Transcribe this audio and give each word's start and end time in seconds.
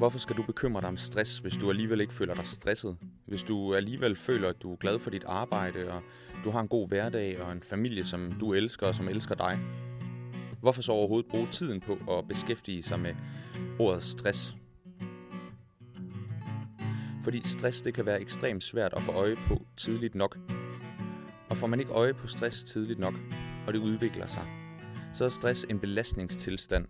Hvorfor 0.00 0.18
skal 0.18 0.36
du 0.36 0.42
bekymre 0.42 0.80
dig 0.80 0.88
om 0.88 0.96
stress, 0.96 1.38
hvis 1.38 1.56
du 1.56 1.70
alligevel 1.70 2.00
ikke 2.00 2.14
føler 2.14 2.34
dig 2.34 2.46
stresset? 2.46 2.96
Hvis 3.26 3.42
du 3.42 3.74
alligevel 3.74 4.16
føler, 4.16 4.48
at 4.48 4.62
du 4.62 4.72
er 4.72 4.76
glad 4.76 4.98
for 4.98 5.10
dit 5.10 5.24
arbejde, 5.24 5.92
og 5.92 6.02
du 6.44 6.50
har 6.50 6.60
en 6.60 6.68
god 6.68 6.88
hverdag 6.88 7.42
og 7.42 7.52
en 7.52 7.62
familie, 7.62 8.04
som 8.04 8.32
du 8.32 8.54
elsker 8.54 8.86
og 8.86 8.94
som 8.94 9.08
elsker 9.08 9.34
dig? 9.34 9.58
Hvorfor 10.60 10.82
så 10.82 10.92
overhovedet 10.92 11.30
bruge 11.30 11.48
tiden 11.52 11.80
på 11.80 11.98
at 12.10 12.28
beskæftige 12.28 12.82
sig 12.82 13.00
med 13.00 13.14
ordet 13.78 14.02
stress? 14.02 14.56
Fordi 17.22 17.48
stress 17.48 17.82
det 17.82 17.94
kan 17.94 18.06
være 18.06 18.20
ekstremt 18.20 18.64
svært 18.64 18.94
at 18.96 19.02
få 19.02 19.12
øje 19.12 19.36
på 19.48 19.66
tidligt 19.76 20.14
nok. 20.14 20.38
Og 21.48 21.56
får 21.56 21.66
man 21.66 21.80
ikke 21.80 21.92
øje 21.92 22.14
på 22.14 22.26
stress 22.26 22.62
tidligt 22.62 22.98
nok, 22.98 23.14
og 23.66 23.72
det 23.72 23.78
udvikler 23.78 24.26
sig, 24.26 24.46
så 25.14 25.24
er 25.24 25.28
stress 25.28 25.66
en 25.70 25.78
belastningstilstand, 25.78 26.86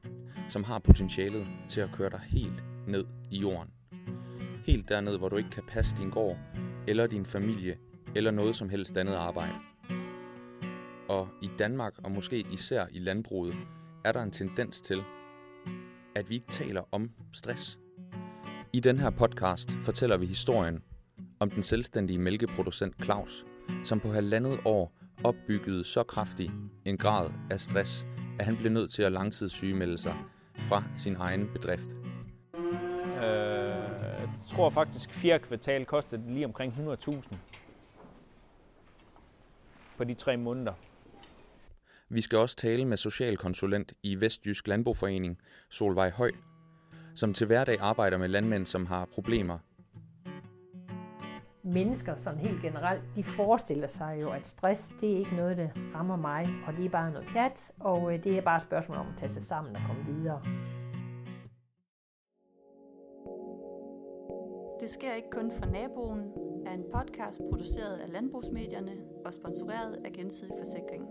som 0.48 0.64
har 0.64 0.78
potentialet 0.78 1.46
til 1.68 1.80
at 1.80 1.90
køre 1.92 2.10
dig 2.10 2.20
helt 2.28 2.69
ned 2.86 3.04
i 3.30 3.38
jorden. 3.38 3.70
Helt 4.66 4.88
derned, 4.88 5.18
hvor 5.18 5.28
du 5.28 5.36
ikke 5.36 5.50
kan 5.50 5.62
passe 5.68 5.96
din 5.96 6.10
gård, 6.10 6.38
eller 6.88 7.06
din 7.06 7.26
familie, 7.26 7.76
eller 8.14 8.30
noget 8.30 8.56
som 8.56 8.68
helst 8.68 8.96
andet 8.96 9.14
arbejde. 9.14 9.54
Og 11.08 11.28
i 11.42 11.50
Danmark, 11.58 11.94
og 12.04 12.10
måske 12.10 12.46
især 12.52 12.86
i 12.92 12.98
landbruget, 12.98 13.54
er 14.04 14.12
der 14.12 14.22
en 14.22 14.30
tendens 14.30 14.80
til, 14.80 15.02
at 16.14 16.30
vi 16.30 16.34
ikke 16.34 16.50
taler 16.50 16.82
om 16.92 17.10
stress. 17.32 17.78
I 18.72 18.80
den 18.80 18.98
her 18.98 19.10
podcast 19.10 19.76
fortæller 19.82 20.16
vi 20.16 20.26
historien 20.26 20.82
om 21.40 21.50
den 21.50 21.62
selvstændige 21.62 22.18
mælkeproducent 22.18 23.04
Claus, 23.04 23.44
som 23.84 24.00
på 24.00 24.12
halvandet 24.12 24.60
år 24.64 24.92
opbyggede 25.24 25.84
så 25.84 26.02
kraftig 26.02 26.50
en 26.84 26.98
grad 26.98 27.30
af 27.50 27.60
stress, 27.60 28.06
at 28.38 28.44
han 28.44 28.56
blev 28.56 28.72
nødt 28.72 28.90
til 28.90 29.02
at 29.02 29.12
langtidssygemelde 29.12 29.98
sig 29.98 30.16
fra 30.56 30.84
sin 30.96 31.16
egen 31.16 31.48
bedrift. 31.52 31.90
Øh, 33.20 33.26
jeg 34.20 34.28
tror 34.48 34.70
faktisk, 34.70 35.12
fjerde 35.12 35.44
kvartal 35.44 35.84
kostede 35.84 36.22
lige 36.34 36.44
omkring 36.44 36.74
100.000 37.08 37.34
på 39.96 40.04
de 40.04 40.14
tre 40.14 40.36
måneder. 40.36 40.72
Vi 42.08 42.20
skal 42.20 42.38
også 42.38 42.56
tale 42.56 42.84
med 42.84 42.96
socialkonsulent 42.96 43.92
i 44.02 44.20
Vestjysk 44.20 44.68
Landboforening, 44.68 45.38
Solvej 45.68 46.10
Høj, 46.10 46.30
som 47.14 47.34
til 47.34 47.46
hverdag 47.46 47.76
arbejder 47.80 48.18
med 48.18 48.28
landmænd, 48.28 48.66
som 48.66 48.86
har 48.86 49.08
problemer. 49.14 49.58
Mennesker 51.62 52.16
sådan 52.16 52.38
helt 52.38 52.62
generelt, 52.62 53.02
de 53.16 53.24
forestiller 53.24 53.88
sig 53.88 54.18
jo, 54.20 54.30
at 54.30 54.46
stress, 54.46 54.92
det 55.00 55.12
er 55.12 55.18
ikke 55.18 55.36
noget, 55.36 55.56
der 55.56 55.68
rammer 55.94 56.16
mig, 56.16 56.48
og 56.66 56.76
det 56.76 56.84
er 56.84 56.88
bare 56.88 57.10
noget 57.10 57.28
pjat, 57.28 57.72
og 57.80 58.14
øh, 58.14 58.24
det 58.24 58.38
er 58.38 58.42
bare 58.42 58.56
et 58.56 58.62
spørgsmål 58.62 58.98
om 58.98 59.06
at 59.06 59.14
tage 59.16 59.30
sig 59.30 59.42
sammen 59.42 59.76
og 59.76 59.82
komme 59.86 60.04
videre. 60.04 60.42
Det 64.90 64.94
sker 64.94 65.14
ikke 65.14 65.30
kun 65.30 65.52
for 65.52 65.66
naboen, 65.66 66.32
er 66.66 66.72
en 66.72 66.84
podcast 66.92 67.40
produceret 67.50 67.98
af 67.98 68.12
Landbrugsmedierne 68.12 68.96
og 69.24 69.34
sponsoreret 69.34 70.04
af 70.04 70.12
Gensidig 70.12 70.52
Forsikring. 70.58 71.08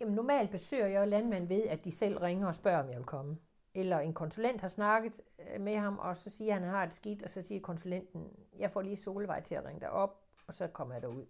Jamen, 0.00 0.14
normalt 0.14 0.50
besøger 0.50 0.86
jeg 0.86 1.08
landmænd 1.08 1.48
ved, 1.48 1.62
at 1.62 1.84
de 1.84 1.92
selv 1.92 2.18
ringer 2.18 2.46
og 2.46 2.54
spørger, 2.54 2.82
om 2.82 2.88
jeg 2.88 2.96
vil 2.96 3.06
komme. 3.06 3.38
Eller 3.74 3.98
en 3.98 4.14
konsulent 4.14 4.60
har 4.60 4.68
snakket 4.68 5.20
øh, 5.38 5.60
med 5.60 5.76
ham, 5.76 5.98
og 5.98 6.16
så 6.16 6.30
siger 6.30 6.52
han, 6.52 6.62
at 6.62 6.68
han 6.68 6.76
har 6.76 6.84
det 6.84 6.94
skidt, 6.94 7.22
og 7.22 7.30
så 7.30 7.42
siger 7.42 7.60
konsulenten, 7.60 8.28
jeg 8.58 8.70
får 8.70 8.82
lige 8.82 8.96
Solvej 8.96 9.42
til 9.42 9.54
at 9.54 9.64
ringe 9.64 9.80
dig 9.80 9.90
op, 9.90 10.24
og 10.46 10.54
så 10.54 10.66
kommer 10.66 10.94
jeg 10.94 11.02
derud. 11.02 11.26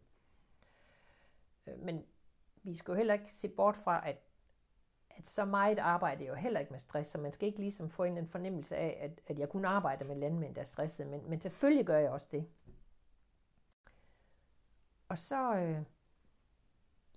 Øh, 1.67 1.79
men 1.79 2.05
vi 2.63 2.75
skal 2.75 2.93
jo 2.93 2.97
heller 2.97 3.15
ikke 3.15 3.33
se 3.33 3.49
bort 3.49 3.77
fra, 3.77 4.09
at, 4.09 4.30
at 5.21 5.29
så 5.29 5.45
meget 5.45 5.79
arbejde 5.79 6.27
jo 6.27 6.35
heller 6.35 6.61
ikke 6.61 6.73
med 6.73 6.81
stress, 6.81 7.11
så 7.11 7.19
man 7.19 7.33
skal 7.33 7.47
ikke 7.47 7.59
ligesom 7.59 7.91
få 7.91 8.05
en 8.05 8.29
fornemmelse 8.29 8.77
af, 8.77 8.99
at, 9.01 9.21
at 9.27 9.39
jeg 9.39 9.49
kun 9.49 9.65
arbejder 9.65 10.05
med 10.05 10.17
landmænd, 10.17 10.55
der 10.55 10.61
er 10.61 10.65
stressede, 10.65 11.09
men, 11.09 11.31
men 11.31 11.41
selvfølgelig 11.41 11.87
gør 11.87 11.99
jeg 11.99 12.11
også 12.11 12.27
det. 12.33 12.47
Og 15.09 15.19
så, 15.19 15.55
øh, 15.55 15.83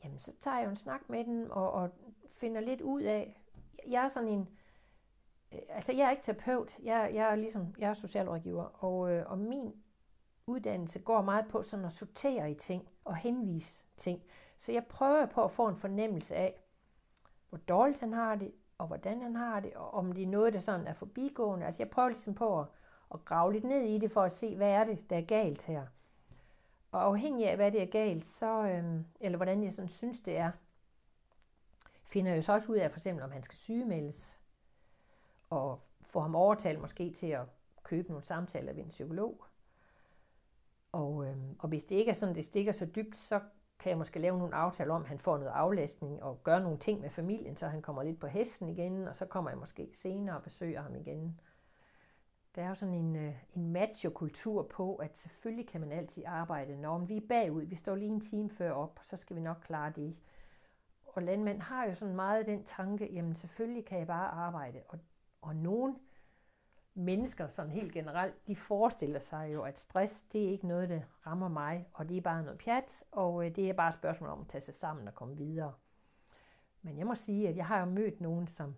jamen, 0.03 0.19
så 0.19 0.33
tager 0.39 0.57
jeg 0.57 0.65
jo 0.65 0.69
en 0.69 0.75
snak 0.75 1.09
med 1.09 1.25
den 1.25 1.51
og, 1.51 1.71
og 1.71 1.89
finder 2.27 2.61
lidt 2.61 2.81
ud 2.81 3.01
af, 3.01 3.41
jeg 3.87 4.03
er 4.03 4.07
sådan 4.07 4.29
en, 4.29 4.49
øh, 5.51 5.59
altså 5.69 5.91
jeg 5.91 6.05
er 6.07 6.11
ikke 6.11 6.23
terapeut, 6.23 6.79
jeg, 6.79 7.11
jeg 7.13 7.31
er 7.31 7.35
ligesom, 7.35 7.75
jeg 7.77 7.89
er 7.89 7.93
socialrådgiver, 7.93 8.63
og, 8.63 9.11
øh, 9.11 9.31
og 9.31 9.37
min 9.37 9.83
uddannelse 10.47 10.99
går 10.99 11.21
meget 11.21 11.47
på 11.47 11.61
sådan 11.61 11.85
at 11.85 11.93
sortere 11.93 12.51
i 12.51 12.55
ting 12.55 12.89
og 13.03 13.15
henvise 13.15 13.83
ting. 13.97 14.23
Så 14.57 14.71
jeg 14.71 14.85
prøver 14.85 15.25
på 15.25 15.43
at 15.43 15.51
få 15.51 15.67
en 15.67 15.75
fornemmelse 15.75 16.35
af, 16.35 16.62
hvor 17.53 17.59
dårligt 17.67 17.99
han 17.99 18.13
har 18.13 18.35
det, 18.35 18.51
og 18.77 18.87
hvordan 18.87 19.21
han 19.21 19.35
har 19.35 19.59
det, 19.59 19.73
og 19.73 19.93
om 19.93 20.11
det 20.11 20.23
er 20.23 20.27
noget, 20.27 20.53
der 20.53 20.59
sådan 20.59 20.87
er 20.87 20.93
forbigående. 20.93 21.65
Altså 21.65 21.83
jeg 21.83 21.89
prøver 21.89 22.09
ligesom 22.09 22.35
på 22.35 22.59
at, 22.59 22.67
at 23.13 23.25
grave 23.25 23.53
lidt 23.53 23.63
ned 23.63 23.81
i 23.81 23.97
det, 23.97 24.11
for 24.11 24.21
at 24.21 24.31
se, 24.31 24.55
hvad 24.55 24.69
er 24.69 24.83
det, 24.83 25.09
der 25.09 25.17
er 25.17 25.21
galt 25.21 25.63
her. 25.63 25.85
Og 26.91 27.03
afhængig 27.03 27.49
af, 27.49 27.55
hvad 27.55 27.71
det 27.71 27.81
er 27.81 27.85
galt, 27.85 28.25
så, 28.25 28.67
øhm, 28.67 29.05
eller 29.21 29.37
hvordan 29.37 29.63
jeg 29.63 29.71
sådan 29.71 29.89
synes, 29.89 30.19
det 30.19 30.37
er, 30.37 30.51
finder 32.03 32.33
jeg 32.33 32.43
så 32.43 32.53
også 32.53 32.71
ud 32.71 32.77
af, 32.77 32.91
for 32.91 32.99
eksempel, 32.99 33.23
om 33.23 33.31
han 33.31 33.43
skal 33.43 33.57
sygemeldes, 33.57 34.37
og 35.49 35.79
få 36.01 36.19
ham 36.19 36.35
overtalt 36.35 36.81
måske 36.81 37.11
til 37.11 37.27
at 37.27 37.45
købe 37.83 38.07
nogle 38.07 38.23
samtaler 38.23 38.73
ved 38.73 38.83
en 38.83 38.89
psykolog. 38.89 39.45
Og, 40.91 41.25
øhm, 41.25 41.55
og 41.59 41.69
hvis 41.69 41.83
det 41.83 41.95
ikke 41.95 42.09
er 42.09 42.15
sådan, 42.15 42.35
det 42.35 42.45
stikker 42.45 42.71
så 42.71 42.85
dybt, 42.85 43.17
så 43.17 43.39
kan 43.79 43.89
jeg 43.89 43.97
måske 43.97 44.19
lave 44.19 44.37
nogle 44.37 44.55
aftaler 44.55 44.93
om, 44.93 45.01
at 45.01 45.07
han 45.07 45.19
får 45.19 45.37
noget 45.37 45.51
aflastning 45.51 46.23
og 46.23 46.43
gør 46.43 46.59
nogle 46.59 46.77
ting 46.77 47.01
med 47.01 47.09
familien, 47.09 47.57
så 47.57 47.67
han 47.67 47.81
kommer 47.81 48.03
lidt 48.03 48.19
på 48.19 48.27
hesten 48.27 48.69
igen, 48.69 49.07
og 49.07 49.15
så 49.15 49.25
kommer 49.25 49.51
jeg 49.51 49.57
måske 49.57 49.89
senere 49.93 50.35
og 50.35 50.43
besøger 50.43 50.81
ham 50.81 50.95
igen. 50.95 51.39
Der 52.55 52.61
er 52.61 52.67
jo 52.67 52.75
sådan 52.75 52.93
en, 52.93 53.15
øh, 53.15 53.35
en 53.55 53.71
macho-kultur 53.71 54.63
på, 54.63 54.95
at 54.95 55.17
selvfølgelig 55.17 55.67
kan 55.67 55.81
man 55.81 55.91
altid 55.91 56.23
arbejde, 56.25 56.81
når 56.81 56.97
vi 56.97 57.17
er 57.17 57.27
bagud. 57.29 57.63
Vi 57.63 57.75
står 57.75 57.95
lige 57.95 58.11
en 58.11 58.21
time 58.21 58.49
før 58.49 58.71
op, 58.71 58.99
så 59.01 59.17
skal 59.17 59.35
vi 59.35 59.41
nok 59.41 59.57
klare 59.65 59.91
det. 59.95 60.15
Og 61.05 61.23
landmænd 61.23 61.61
har 61.61 61.85
jo 61.85 61.95
sådan 61.95 62.15
meget 62.15 62.45
den 62.45 62.63
tanke, 62.63 63.13
jamen 63.13 63.35
selvfølgelig 63.35 63.85
kan 63.85 63.99
jeg 63.99 64.07
bare 64.07 64.29
arbejde. 64.29 64.81
Og, 64.87 64.99
og 65.41 65.55
nogen 65.55 65.97
mennesker 66.93 67.47
sådan 67.47 67.71
helt 67.71 67.93
generelt, 67.93 68.47
de 68.47 68.55
forestiller 68.55 69.19
sig 69.19 69.53
jo, 69.53 69.63
at 69.63 69.79
stress, 69.79 70.21
det 70.21 70.45
er 70.45 70.49
ikke 70.49 70.67
noget, 70.67 70.89
der 70.89 71.01
rammer 71.27 71.47
mig, 71.47 71.87
og 71.93 72.09
det 72.09 72.17
er 72.17 72.21
bare 72.21 72.43
noget 72.43 72.59
pjat, 72.59 73.03
og 73.11 73.45
øh, 73.45 73.55
det 73.55 73.69
er 73.69 73.73
bare 73.73 73.87
et 73.87 73.93
spørgsmål 73.93 74.29
om 74.29 74.41
at 74.41 74.47
tage 74.47 74.61
sig 74.61 74.75
sammen 74.75 75.07
og 75.07 75.15
komme 75.15 75.37
videre. 75.37 75.73
Men 76.81 76.97
jeg 76.97 77.07
må 77.07 77.15
sige, 77.15 77.49
at 77.49 77.57
jeg 77.57 77.65
har 77.65 77.79
jo 77.79 77.85
mødt 77.85 78.21
nogen, 78.21 78.47
som 78.47 78.75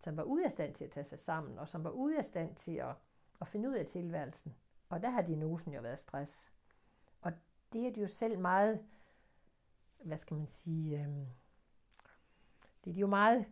som 0.00 0.16
var 0.16 0.22
ude 0.22 0.44
af 0.44 0.50
stand 0.50 0.74
til 0.74 0.84
at 0.84 0.90
tage 0.90 1.04
sig 1.04 1.18
sammen, 1.18 1.58
og 1.58 1.68
som 1.68 1.84
var 1.84 1.90
ude 1.90 2.18
af 2.18 2.24
stand 2.24 2.54
til 2.56 2.72
at, 2.72 2.94
at 3.40 3.48
finde 3.48 3.68
ud 3.68 3.74
af 3.74 3.86
tilværelsen. 3.86 4.54
Og 4.88 5.02
der 5.02 5.10
har 5.10 5.22
diagnosen 5.22 5.74
jo 5.74 5.80
været 5.80 5.98
stress. 5.98 6.52
Og 7.20 7.32
det 7.72 7.86
er 7.86 7.92
de 7.92 8.00
jo 8.00 8.06
selv 8.06 8.38
meget, 8.38 8.84
hvad 10.04 10.16
skal 10.16 10.36
man 10.36 10.48
sige, 10.48 11.00
øh, 11.00 11.08
det 12.84 12.90
er 12.90 12.94
de 12.94 13.00
jo 13.00 13.06
meget 13.06 13.46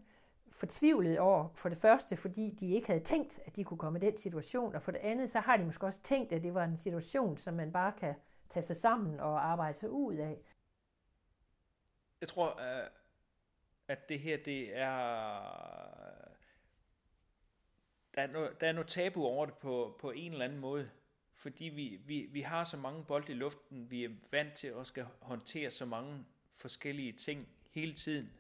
fortvivlet 0.57 1.19
over, 1.19 1.49
for 1.55 1.69
det 1.69 1.79
første, 1.79 2.17
fordi 2.17 2.51
de 2.51 2.71
ikke 2.71 2.87
havde 2.87 3.05
tænkt, 3.05 3.41
at 3.45 3.57
de 3.57 3.65
kunne 3.65 3.79
komme 3.79 3.99
i 3.99 4.03
den 4.03 4.17
situation, 4.17 4.75
og 4.75 4.83
for 4.83 4.93
det 4.93 4.99
andet, 4.99 5.31
så 5.31 5.41
har 5.41 5.57
de 5.57 5.65
måske 5.65 5.87
også 5.87 6.03
tænkt, 6.03 6.33
at 6.33 6.43
det 6.43 6.55
var 6.55 6.65
en 6.65 6.77
situation, 6.77 7.37
som 7.37 7.55
man 7.55 7.73
bare 7.73 7.93
kan 7.93 8.15
tage 8.49 8.67
sig 8.67 8.77
sammen 8.77 9.21
og 9.21 9.47
arbejde 9.47 9.79
sig 9.79 9.91
ud 9.91 10.15
af. 10.15 10.39
Jeg 12.21 12.29
tror, 12.29 12.61
øh, 12.61 12.91
at 13.89 14.09
det 14.09 14.21
her, 14.21 14.37
det 14.37 14.79
er 14.79 14.97
der 18.15 18.23
er, 18.23 18.27
noget, 18.27 18.61
der 18.61 18.69
er 18.69 18.73
noget 18.73 18.89
tabu 18.89 19.25
over 19.25 19.47
det 19.47 19.55
på, 19.55 19.97
på 20.01 20.11
en 20.11 20.33
eller 20.33 20.45
anden 20.45 20.59
måde, 20.59 20.91
fordi 21.35 21.65
vi, 21.65 22.01
vi, 22.05 22.29
vi 22.31 22.41
har 22.41 22.65
så 22.65 22.77
mange 22.77 23.05
bolde 23.05 23.33
i 23.33 23.35
luften, 23.35 23.91
vi 23.91 24.05
er 24.05 24.11
vant 24.31 24.55
til 24.55 24.67
at 24.67 24.87
skal 24.87 25.07
håndtere 25.21 25.71
så 25.71 25.85
mange 25.85 26.25
forskellige 26.57 27.13
ting 27.13 27.49
hele 27.71 27.93
tiden, 27.93 28.33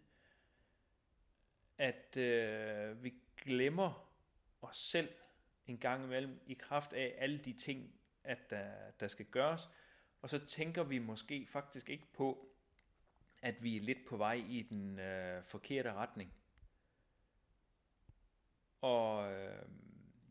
at 1.79 2.17
øh, 2.17 3.05
vi 3.05 3.15
glemmer 3.37 4.13
os 4.63 4.77
selv 4.77 5.09
en 5.67 5.79
gang 5.79 6.05
imellem 6.05 6.41
i 6.47 6.55
kraft 6.55 6.93
af 6.93 7.15
alle 7.19 7.39
de 7.39 7.53
ting, 7.53 7.93
at 8.25 8.51
der, 8.51 8.91
der 9.01 9.09
skal 9.09 9.27
gøres, 9.27 9.69
og 10.23 10.29
så 10.29 10.47
tænker 10.47 10.83
vi 10.83 10.99
måske 10.99 11.47
faktisk 11.47 11.91
ikke 11.91 12.07
på, 12.13 12.49
at 13.43 13.63
vi 13.63 13.77
er 13.77 13.81
lidt 13.81 14.07
på 14.09 14.17
vej 14.17 14.35
i 14.49 14.63
den 14.63 14.99
øh, 14.99 15.45
forkerte 15.45 15.93
retning. 15.93 16.35
Og 18.81 19.33
øh, 19.33 19.69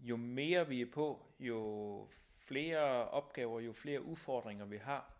jo 0.01 0.17
mere 0.17 0.67
vi 0.67 0.81
er 0.81 0.91
på, 0.91 1.35
jo 1.39 2.09
flere 2.33 3.09
opgaver, 3.09 3.59
jo 3.59 3.73
flere 3.73 4.01
udfordringer 4.01 4.65
vi 4.65 4.77
har, 4.77 5.15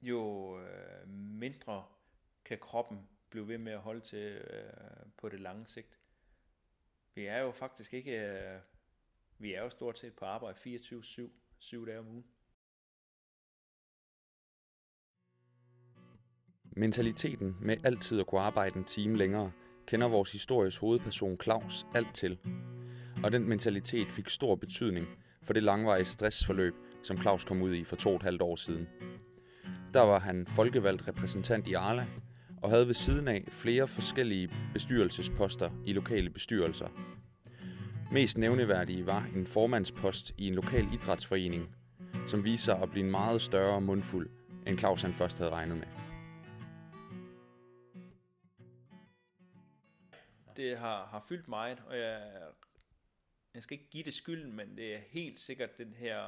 jo 0.00 0.60
øh, 0.60 1.08
mindre 1.08 1.86
kan 2.44 2.58
kroppen 2.58 3.08
blive 3.32 3.48
ved 3.48 3.58
med 3.58 3.72
at 3.72 3.78
holde 3.78 4.00
til 4.00 4.18
øh, 4.18 4.62
på 5.16 5.28
det 5.28 5.40
lange 5.40 5.66
sigt. 5.66 5.98
Vi 7.14 7.26
er 7.26 7.38
jo 7.38 7.50
faktisk 7.50 7.94
ikke, 7.94 8.12
øh, 8.12 8.60
vi 9.38 9.54
er 9.54 9.62
jo 9.62 9.70
stort 9.70 9.98
set 9.98 10.14
på 10.14 10.24
arbejde 10.24 10.58
24-7, 10.58 11.22
7 11.58 11.86
dage 11.86 11.98
om 11.98 12.08
ugen. 12.08 12.24
Mentaliteten 16.76 17.56
med 17.60 17.76
altid 17.84 18.20
at 18.20 18.26
kunne 18.26 18.40
arbejde 18.40 18.78
en 18.78 18.84
time 18.84 19.16
længere 19.16 19.52
kender 19.86 20.08
vores 20.08 20.32
histories 20.32 20.76
hovedperson 20.76 21.40
Claus 21.42 21.86
alt 21.94 22.14
til. 22.14 22.38
Og 23.24 23.32
den 23.32 23.48
mentalitet 23.48 24.08
fik 24.08 24.28
stor 24.28 24.54
betydning 24.54 25.06
for 25.42 25.52
det 25.52 25.62
langvarige 25.62 26.04
stressforløb, 26.04 26.74
som 27.02 27.16
Claus 27.16 27.44
kom 27.44 27.62
ud 27.62 27.74
i 27.74 27.84
for 27.84 27.96
to 27.96 28.10
og 28.10 28.16
et 28.16 28.22
halvt 28.22 28.42
år 28.42 28.56
siden. 28.56 28.88
Der 29.94 30.00
var 30.00 30.18
han 30.18 30.46
folkevalgt 30.46 31.08
repræsentant 31.08 31.66
i 31.66 31.74
Arla, 31.74 32.06
og 32.62 32.70
havde 32.70 32.86
ved 32.86 32.94
siden 32.94 33.28
af 33.28 33.44
flere 33.48 33.88
forskellige 33.88 34.50
bestyrelsesposter 34.72 35.70
i 35.86 35.92
lokale 35.92 36.30
bestyrelser. 36.30 36.88
Mest 38.12 38.38
nævneværdige 38.38 39.06
var 39.06 39.26
en 39.36 39.46
formandspost 39.46 40.34
i 40.38 40.46
en 40.46 40.54
lokal 40.54 40.84
idrætsforening, 40.94 41.76
som 42.26 42.44
viste 42.44 42.64
sig 42.64 42.82
at 42.82 42.90
blive 42.90 43.04
en 43.04 43.10
meget 43.10 43.42
større 43.42 43.80
mundfuld, 43.80 44.30
end 44.66 44.78
Claus 44.78 45.02
han 45.02 45.12
først 45.12 45.38
havde 45.38 45.50
regnet 45.50 45.76
med. 45.76 45.86
Det 50.56 50.78
har, 50.78 51.06
har 51.06 51.24
fyldt 51.28 51.48
meget, 51.48 51.82
og 51.86 51.98
jeg, 51.98 52.32
jeg 53.54 53.62
skal 53.62 53.74
ikke 53.78 53.90
give 53.90 54.04
det 54.04 54.14
skylden, 54.14 54.56
men 54.56 54.76
det 54.76 54.94
er 54.94 55.00
helt 55.10 55.40
sikkert 55.40 55.78
den 55.78 55.94
her 55.94 56.18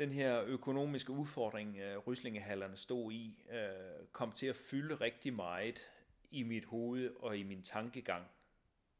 den 0.00 0.12
her 0.12 0.42
økonomiske 0.42 1.12
udfordring, 1.12 1.76
øh, 1.76 1.98
Ryslingehallerne 1.98 2.76
stod 2.76 3.12
i, 3.12 3.44
øh, 3.50 4.06
kom 4.12 4.32
til 4.32 4.46
at 4.46 4.56
fylde 4.56 4.94
rigtig 4.94 5.34
meget 5.34 5.90
i 6.30 6.42
mit 6.42 6.64
hoved 6.64 7.16
og 7.16 7.38
i 7.38 7.42
min 7.42 7.62
tankegang. 7.62 8.26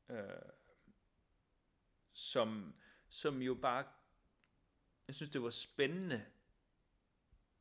øh, 0.08 0.16
som, 2.12 2.74
som 3.08 3.42
jo 3.42 3.54
bare, 3.54 3.84
jeg 5.06 5.14
synes 5.14 5.30
det 5.30 5.42
var 5.42 5.50
spændende, 5.50 6.24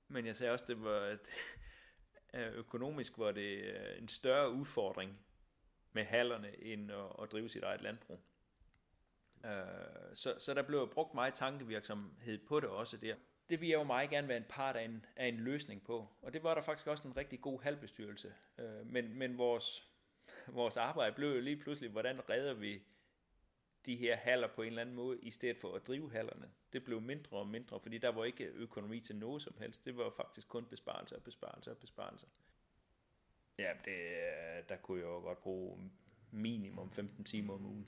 men 0.08 0.26
jeg 0.26 0.36
sagde 0.36 0.54
også, 0.54 0.66
det 0.68 0.84
var, 0.84 1.00
at 1.00 1.30
økonomisk 2.56 3.18
var 3.18 3.32
det 3.32 3.64
øh, 3.64 4.02
en 4.02 4.08
større 4.08 4.52
udfordring 4.52 5.20
med 5.92 6.04
hallerne, 6.04 6.64
end 6.64 6.92
at, 6.92 7.24
at 7.24 7.32
drive 7.32 7.50
sit 7.50 7.64
eget 7.64 7.82
landbrug. 7.82 8.29
Øh, 9.46 9.52
så, 10.14 10.36
så 10.40 10.54
der 10.54 10.62
blev 10.62 10.90
brugt 10.94 11.14
meget 11.14 11.34
tankevirksomhed 11.34 12.38
på 12.48 12.60
det 12.60 12.70
også 12.70 12.98
der 12.98 13.16
det 13.50 13.62
vil 13.62 13.70
jeg 13.70 13.78
jo 13.78 13.84
meget 13.84 14.10
gerne 14.10 14.28
være 14.28 14.38
en 14.38 14.46
part 14.50 14.76
af 14.76 14.84
en, 14.84 15.06
af 15.16 15.28
en 15.28 15.38
løsning 15.38 15.84
på. 15.84 16.08
Og 16.22 16.34
det 16.34 16.44
var 16.44 16.56
der 16.56 16.62
faktisk 16.62 16.88
også 16.88 17.08
en 17.08 17.18
rigtig 17.18 17.42
god 17.42 17.62
halvbestyrelse. 17.62 18.34
Øh, 18.58 18.86
men, 18.86 19.18
men 19.18 19.38
vores, 19.38 19.92
vores 20.48 20.78
arbejde 20.78 21.16
blev 21.16 21.30
jo 21.30 21.42
lige 21.42 21.58
pludselig, 21.58 21.92
hvordan 21.92 22.30
redder 22.30 22.54
vi 22.54 22.82
de 23.86 23.96
her 23.96 24.16
haller 24.16 24.48
på 24.48 24.62
en 24.62 24.68
eller 24.68 24.82
anden 24.82 24.96
måde, 24.96 25.20
i 25.22 25.32
stedet 25.32 25.58
for 25.58 25.76
at 25.76 25.88
drive 25.88 26.12
hallerne. 26.12 26.52
Det 26.74 26.84
blev 26.84 27.02
mindre 27.02 27.38
og 27.38 27.48
mindre, 27.48 27.80
fordi 27.80 27.98
der 27.98 28.10
var 28.10 28.26
ikke 28.26 28.44
økonomi 28.44 29.00
til 29.00 29.16
noget 29.16 29.42
som 29.42 29.54
helst. 29.60 29.86
Det 29.86 29.98
var 29.98 30.10
faktisk 30.10 30.48
kun 30.48 30.66
besparelser 30.66 31.16
og 31.16 31.24
besparelser 31.24 31.72
og 31.72 31.78
besparelser. 31.78 32.28
Ja, 33.60 33.74
det, 33.86 33.92
øh, 33.92 34.70
der 34.70 34.76
kunne 34.76 35.00
jeg 35.00 35.06
jo 35.06 35.20
godt 35.20 35.42
bruge 35.42 35.92
minimum 36.32 36.92
15 36.92 37.24
timer 37.24 37.54
om 37.54 37.66
ugen. 37.66 37.88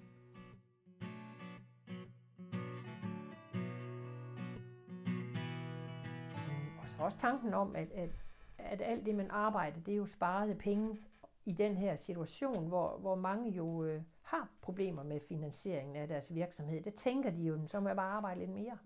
Også 7.01 7.17
tanken 7.17 7.53
om, 7.53 7.75
at, 7.75 7.91
at, 7.91 8.09
at 8.57 8.81
alt 8.81 9.05
det, 9.05 9.15
man 9.15 9.31
arbejder, 9.31 9.79
det 9.79 9.91
er 9.91 9.97
jo 9.97 10.05
sparede 10.05 10.55
penge 10.55 10.99
i 11.45 11.51
den 11.51 11.77
her 11.77 11.95
situation, 11.95 12.67
hvor, 12.67 12.97
hvor 12.97 13.15
mange 13.15 13.49
jo 13.49 13.83
øh, 13.83 14.01
har 14.21 14.49
problemer 14.61 15.03
med 15.03 15.19
finansieringen 15.19 15.95
af 15.95 16.07
deres 16.07 16.33
virksomhed. 16.33 16.81
Det 16.81 16.95
tænker 16.95 17.29
de 17.29 17.41
jo, 17.41 17.67
så 17.67 17.79
må 17.79 17.89
jeg 17.89 17.95
bare 17.95 18.11
arbejde 18.11 18.39
lidt 18.39 18.51
mere. 18.51 18.77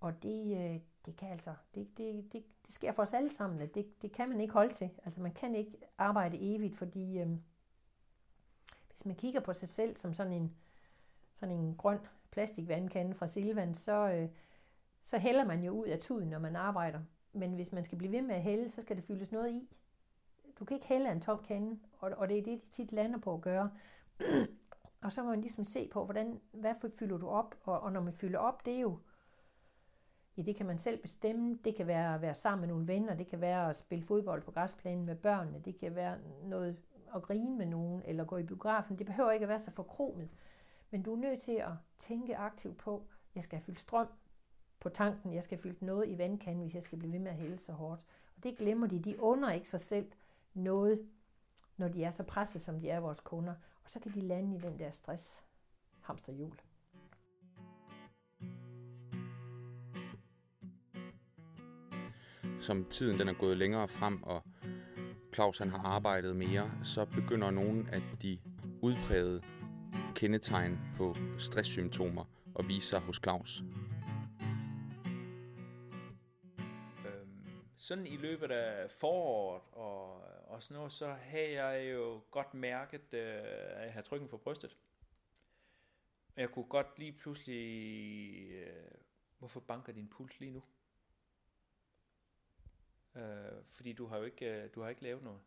Og 0.00 0.22
det, 0.22 0.56
øh, 0.56 0.80
det 1.06 1.16
kan 1.16 1.28
altså, 1.28 1.54
det, 1.74 1.98
det, 1.98 2.32
det, 2.32 2.44
det 2.66 2.74
sker 2.74 2.92
for 2.92 3.02
os 3.02 3.12
alle 3.12 3.32
sammen, 3.32 3.60
at 3.60 3.74
det, 3.74 4.02
det 4.02 4.12
kan 4.12 4.28
man 4.28 4.40
ikke 4.40 4.54
holde 4.54 4.74
til. 4.74 4.90
Altså 5.04 5.20
man 5.20 5.32
kan 5.32 5.54
ikke 5.54 5.72
arbejde 5.98 6.54
evigt, 6.54 6.76
fordi 6.76 7.18
øh, 7.18 7.28
hvis 8.90 9.06
man 9.06 9.14
kigger 9.14 9.40
på 9.40 9.52
sig 9.52 9.68
selv 9.68 9.96
som 9.96 10.14
sådan 10.14 10.32
en, 10.32 10.56
sådan 11.34 11.54
en 11.54 11.76
grøn 11.76 11.98
plastikvandkande 12.30 13.14
fra 13.14 13.26
Silvan, 13.26 13.74
så, 13.74 14.12
øh, 14.12 14.28
så 15.08 15.18
hælder 15.18 15.44
man 15.44 15.64
jo 15.64 15.72
ud 15.72 15.86
af 15.86 15.98
tuden, 15.98 16.28
når 16.28 16.38
man 16.38 16.56
arbejder. 16.56 17.00
Men 17.32 17.54
hvis 17.54 17.72
man 17.72 17.84
skal 17.84 17.98
blive 17.98 18.12
ved 18.12 18.22
med 18.22 18.34
at 18.34 18.42
hælde, 18.42 18.70
så 18.70 18.82
skal 18.82 18.96
det 18.96 19.04
fyldes 19.04 19.32
noget 19.32 19.50
i. 19.50 19.68
Du 20.58 20.64
kan 20.64 20.74
ikke 20.74 20.86
hælde 20.86 21.12
en 21.12 21.20
tom 21.20 21.44
kande, 21.44 21.78
og, 21.98 22.10
og 22.16 22.28
det 22.28 22.38
er 22.38 22.42
det, 22.42 22.62
de 22.62 22.70
tit 22.70 22.92
lander 22.92 23.18
på 23.18 23.34
at 23.34 23.40
gøre. 23.40 23.70
og 25.04 25.12
så 25.12 25.22
må 25.22 25.28
man 25.28 25.40
ligesom 25.40 25.64
se 25.64 25.88
på, 25.92 26.04
hvordan, 26.04 26.40
hvad 26.52 26.74
fylder 26.98 27.18
du 27.18 27.28
op, 27.28 27.54
og, 27.64 27.80
og 27.80 27.92
når 27.92 28.00
man 28.00 28.12
fylder 28.12 28.38
op, 28.38 28.66
det 28.66 28.74
er 28.74 28.80
jo, 28.80 28.98
ja, 30.36 30.42
det 30.42 30.56
kan 30.56 30.66
man 30.66 30.78
selv 30.78 31.02
bestemme. 31.02 31.58
Det 31.64 31.74
kan 31.74 31.86
være 31.86 32.14
at 32.14 32.20
være 32.20 32.34
sammen 32.34 32.60
med 32.60 32.68
nogle 32.68 32.88
venner, 32.88 33.14
det 33.14 33.26
kan 33.26 33.40
være 33.40 33.70
at 33.70 33.78
spille 33.78 34.04
fodbold 34.04 34.42
på 34.42 34.50
græsplænen 34.50 35.06
med 35.06 35.16
børnene, 35.16 35.62
det 35.64 35.78
kan 35.78 35.94
være 35.94 36.18
noget 36.44 36.76
at 37.14 37.22
grine 37.22 37.56
med 37.56 37.66
nogen, 37.66 38.02
eller 38.04 38.24
gå 38.24 38.36
i 38.36 38.42
biografen. 38.42 38.98
Det 38.98 39.06
behøver 39.06 39.30
ikke 39.30 39.44
at 39.44 39.48
være 39.48 39.60
så 39.60 39.70
forkromet. 39.70 40.28
Men 40.90 41.02
du 41.02 41.12
er 41.12 41.18
nødt 41.18 41.40
til 41.40 41.52
at 41.52 41.72
tænke 41.98 42.36
aktivt 42.36 42.78
på, 42.78 43.06
jeg 43.34 43.42
skal 43.42 43.58
have 43.58 43.64
fyldt 43.64 43.80
strøm, 43.80 44.08
på 44.88 44.94
tanken, 44.94 45.34
jeg 45.34 45.42
skal 45.42 45.58
fylde 45.58 45.84
noget 45.84 46.08
i 46.08 46.18
vandkanden, 46.18 46.62
hvis 46.62 46.74
jeg 46.74 46.82
skal 46.82 46.98
blive 46.98 47.12
ved 47.12 47.18
med 47.18 47.30
at 47.30 47.36
hælde 47.36 47.58
så 47.58 47.72
hårdt. 47.72 48.00
Og 48.36 48.42
det 48.42 48.56
glemmer 48.58 48.86
de. 48.86 48.98
De 48.98 49.20
under 49.20 49.50
ikke 49.50 49.68
sig 49.68 49.80
selv 49.80 50.06
noget, 50.54 51.08
når 51.76 51.88
de 51.88 52.04
er 52.04 52.10
så 52.10 52.22
presset, 52.22 52.62
som 52.62 52.80
de 52.80 52.90
er 52.90 53.00
vores 53.00 53.20
kunder. 53.20 53.54
Og 53.84 53.90
så 53.90 54.00
kan 54.00 54.12
de 54.14 54.20
lande 54.20 54.56
i 54.56 54.60
den 54.60 54.78
der 54.78 54.90
stress 54.90 55.42
hamsterhjul. 56.00 56.52
Som 62.60 62.84
tiden 62.84 63.18
den 63.18 63.28
er 63.28 63.38
gået 63.38 63.56
længere 63.56 63.88
frem, 63.88 64.22
og 64.22 64.42
Claus 65.34 65.58
han 65.58 65.70
har 65.70 65.78
arbejdet 65.78 66.36
mere, 66.36 66.70
så 66.82 67.04
begynder 67.04 67.50
nogle 67.50 67.86
af 67.92 68.02
de 68.22 68.38
udprægede 68.82 69.42
kendetegn 70.14 70.78
på 70.96 71.16
stresssymptomer 71.38 72.24
at 72.58 72.68
vise 72.68 72.88
sig 72.88 73.00
hos 73.00 73.20
Claus. 73.22 73.62
Sådan 77.88 78.06
i 78.06 78.16
løbet 78.16 78.50
af 78.50 78.90
foråret 78.90 79.62
og, 79.72 80.22
og 80.48 80.62
sådan 80.62 80.76
noget, 80.76 80.92
så 80.92 81.12
havde 81.12 81.62
jeg 81.62 81.92
jo 81.92 82.20
godt 82.30 82.54
mærket, 82.54 83.14
øh, 83.14 83.42
at 83.44 83.84
jeg 83.84 83.92
havde 83.92 84.06
trykken 84.06 84.28
for 84.28 84.36
brystet. 84.36 84.76
Og 86.34 86.40
jeg 86.40 86.50
kunne 86.50 86.64
godt 86.64 86.98
lige 86.98 87.12
pludselig, 87.12 88.50
øh, 88.52 88.90
hvorfor 89.38 89.60
banker 89.60 89.92
din 89.92 90.08
puls 90.08 90.40
lige 90.40 90.52
nu? 90.52 90.62
Øh, 93.20 93.64
fordi 93.70 93.92
du 93.92 94.06
har 94.06 94.18
jo 94.18 94.24
ikke, 94.24 94.46
øh, 94.46 94.74
du 94.74 94.82
har 94.82 94.88
ikke 94.88 95.02
lavet 95.02 95.22
noget. 95.22 95.40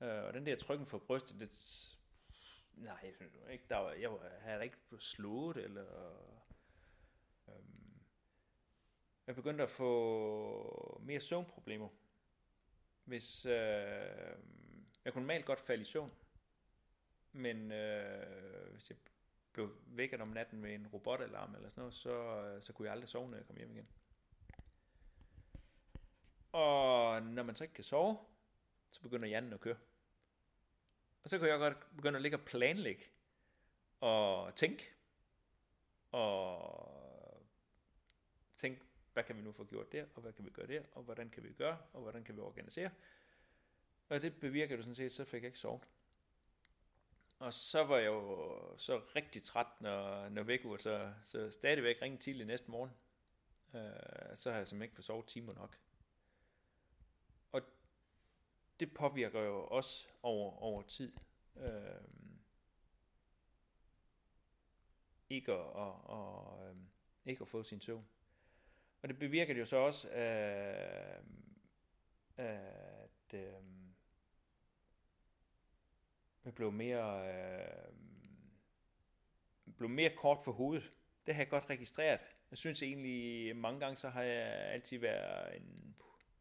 Øh, 0.00 0.24
og 0.24 0.34
den 0.34 0.46
der 0.46 0.56
trykken 0.56 0.86
for 0.86 0.98
brystet, 0.98 1.40
det, 1.40 1.50
nej, 2.74 2.98
jeg 3.02 3.14
synes 3.14 3.32
ikke, 3.50 3.64
der 3.68 3.76
var, 3.76 3.92
jeg 3.92 4.10
havde 4.40 4.64
ikke 4.64 4.78
slået, 4.98 5.56
eller 5.56 5.86
jeg 9.32 9.36
begyndte 9.36 9.64
at 9.64 9.70
få 9.70 11.00
mere 11.04 11.20
søvnproblemer. 11.20 11.88
Hvis 13.04 13.46
øh, 13.46 13.52
jeg 15.04 15.12
kunne 15.12 15.22
normalt 15.22 15.44
godt 15.44 15.60
falde 15.60 15.82
i 15.82 15.84
søvn, 15.84 16.12
men 17.32 17.72
øh, 17.72 18.72
hvis 18.72 18.90
jeg 18.90 18.98
blev 19.52 19.76
vækket 19.86 20.20
om 20.20 20.28
natten 20.28 20.60
med 20.60 20.74
en 20.74 20.86
robotalarm 20.86 21.54
eller 21.54 21.68
sådan 21.68 21.80
noget, 21.80 21.94
så, 21.94 22.12
øh, 22.12 22.62
så 22.62 22.72
kunne 22.72 22.86
jeg 22.86 22.92
aldrig 22.92 23.08
sove, 23.08 23.30
når 23.30 23.36
jeg 23.36 23.46
kom 23.46 23.56
hjem 23.56 23.70
igen. 23.70 23.88
Og 26.52 27.22
når 27.22 27.42
man 27.42 27.54
så 27.54 27.64
ikke 27.64 27.74
kan 27.74 27.84
sove, 27.84 28.18
så 28.88 29.00
begynder 29.00 29.28
hjernen 29.28 29.52
at 29.52 29.60
køre. 29.60 29.78
Og 31.24 31.30
så 31.30 31.38
kan 31.38 31.48
jeg 31.48 31.58
godt 31.58 31.96
begynde 31.96 32.16
at 32.16 32.22
ligge 32.22 32.36
og 32.36 32.44
planlægge 32.44 33.04
og 34.00 34.54
tænke 34.54 34.90
og 36.10 37.46
tænke 38.56 38.91
hvad 39.12 39.24
kan 39.24 39.36
vi 39.36 39.42
nu 39.42 39.52
få 39.52 39.64
gjort 39.64 39.92
der, 39.92 40.06
og 40.14 40.22
hvad 40.22 40.32
kan 40.32 40.44
vi 40.44 40.50
gøre 40.50 40.66
der, 40.66 40.82
og 40.92 41.02
hvordan 41.02 41.30
kan 41.30 41.42
vi 41.42 41.52
gøre, 41.52 41.78
og 41.92 42.02
hvordan 42.02 42.24
kan 42.24 42.36
vi 42.36 42.40
organisere. 42.40 42.90
Og 44.08 44.22
det 44.22 44.40
bevirker 44.40 44.76
du 44.76 44.82
sådan 44.82 44.94
set, 44.94 45.12
så 45.12 45.24
fik 45.24 45.42
jeg 45.42 45.48
ikke 45.48 45.58
sovet. 45.58 45.88
Og 47.38 47.54
så 47.54 47.84
var 47.84 47.98
jeg 47.98 48.06
jo 48.06 48.74
så 48.78 48.98
rigtig 49.16 49.42
træt, 49.42 49.66
når, 49.80 50.28
når 50.28 50.42
væk 50.42 50.60
så, 50.78 51.12
så 51.24 51.50
stadigvæk 51.50 52.02
ringede 52.02 52.22
tidligt 52.22 52.46
næste 52.46 52.70
morgen. 52.70 52.90
Øh, 53.74 54.36
så 54.36 54.50
har 54.50 54.58
jeg 54.58 54.68
simpelthen 54.68 54.82
ikke 54.82 54.94
fået 54.94 55.04
sovet 55.04 55.26
timer 55.26 55.54
nok. 55.54 55.78
Og 57.52 57.62
det 58.80 58.94
påvirker 58.94 59.40
jo 59.40 59.66
også 59.66 60.06
over, 60.22 60.62
over 60.62 60.82
tid. 60.82 61.12
Øh, 61.56 62.00
ikke 65.30 65.52
at, 65.52 65.82
at, 65.82 65.94
at, 66.10 66.70
øh, 66.70 66.76
ikke 67.26 67.42
at 67.42 67.48
få 67.48 67.62
sin 67.62 67.80
søvn. 67.80 68.06
Og 69.02 69.08
det 69.08 69.18
bevirker 69.18 69.54
det 69.54 69.60
jo 69.60 69.66
så 69.66 69.76
også, 69.76 70.08
øh, 70.08 71.24
at 72.36 73.34
øh, 73.34 73.52
jeg 76.44 76.54
blev 76.54 76.72
mere, 76.72 77.28
øh, 77.28 77.94
blev 79.76 79.88
mere 79.88 80.10
kort 80.16 80.38
for 80.44 80.52
hovedet. 80.52 80.92
Det 81.26 81.34
har 81.34 81.42
jeg 81.42 81.50
godt 81.50 81.70
registreret. 81.70 82.20
Jeg 82.50 82.58
synes 82.58 82.82
egentlig, 82.82 83.56
mange 83.56 83.80
gange 83.80 83.96
så 83.96 84.08
har 84.08 84.22
jeg 84.22 84.72
altid 84.72 84.98
været 84.98 85.56
en 85.56 85.96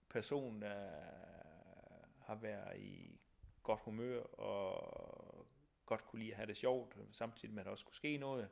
person, 0.09 0.61
der 0.61 0.89
har 2.19 2.35
været 2.35 2.79
i 2.79 3.19
godt 3.63 3.81
humør 3.81 4.19
og 4.21 5.47
godt 5.85 6.05
kunne 6.05 6.19
lide 6.19 6.31
at 6.31 6.37
have 6.37 6.47
det 6.47 6.57
sjovt, 6.57 6.97
samtidig 7.11 7.53
med 7.53 7.61
at 7.61 7.65
der 7.65 7.71
også 7.71 7.85
kunne 7.85 7.95
ske 7.95 8.17
noget. 8.17 8.49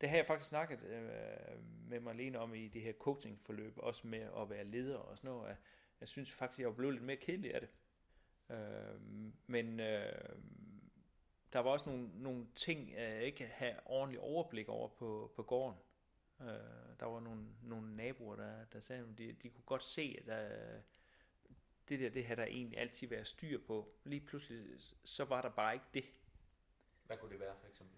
Det 0.00 0.08
har 0.08 0.16
jeg 0.16 0.26
faktisk 0.26 0.48
snakket 0.48 0.82
øh, 0.82 1.64
med 1.88 2.00
Marlene 2.00 2.38
om 2.38 2.54
i 2.54 2.68
det 2.68 2.82
her 2.82 2.92
coachingforløb, 2.92 3.74
også 3.76 4.06
med 4.06 4.28
at 4.36 4.50
være 4.50 4.64
leder 4.64 4.96
og 4.96 5.16
sådan 5.18 5.30
noget. 5.30 5.56
Jeg 6.00 6.08
synes 6.08 6.32
faktisk, 6.32 6.60
at 6.60 6.66
jeg 6.66 6.76
blev 6.76 6.90
lidt 6.90 7.04
mere 7.04 7.16
kedelig 7.16 7.54
af 7.54 7.60
det. 7.60 7.70
Øh, 8.56 9.00
men 9.46 9.80
øh, 9.80 10.12
der 11.52 11.58
var 11.58 11.70
også 11.70 11.88
nogle, 11.88 12.10
nogle 12.14 12.46
ting, 12.54 12.92
jeg 12.92 13.22
ikke 13.22 13.46
havde 13.46 13.80
ordentlig 13.84 14.20
overblik 14.20 14.68
over 14.68 14.88
på, 14.88 15.32
på 15.36 15.42
gården. 15.42 15.78
Øh, 16.40 16.46
der 17.00 17.06
var 17.06 17.20
nogle, 17.20 17.46
nogle 17.62 17.96
naboer, 17.96 18.36
der, 18.36 18.64
der 18.64 18.80
sagde, 18.80 19.02
at 19.02 19.18
de, 19.18 19.32
de 19.32 19.50
kunne 19.50 19.64
godt 19.64 19.84
se, 19.84 20.16
at 20.18 20.26
der, 20.26 20.48
det 21.88 22.00
der, 22.00 22.10
det 22.10 22.24
havde 22.24 22.40
der 22.40 22.46
egentlig 22.46 22.78
altid 22.78 23.08
været 23.08 23.26
styr 23.26 23.60
på. 23.66 23.94
Lige 24.04 24.20
pludselig, 24.20 24.80
så 25.04 25.24
var 25.24 25.42
der 25.42 25.50
bare 25.50 25.74
ikke 25.74 25.86
det. 25.94 26.04
Hvad 27.06 27.16
kunne 27.16 27.30
det 27.32 27.40
være 27.40 27.56
for 27.60 27.68
eksempel? 27.68 27.96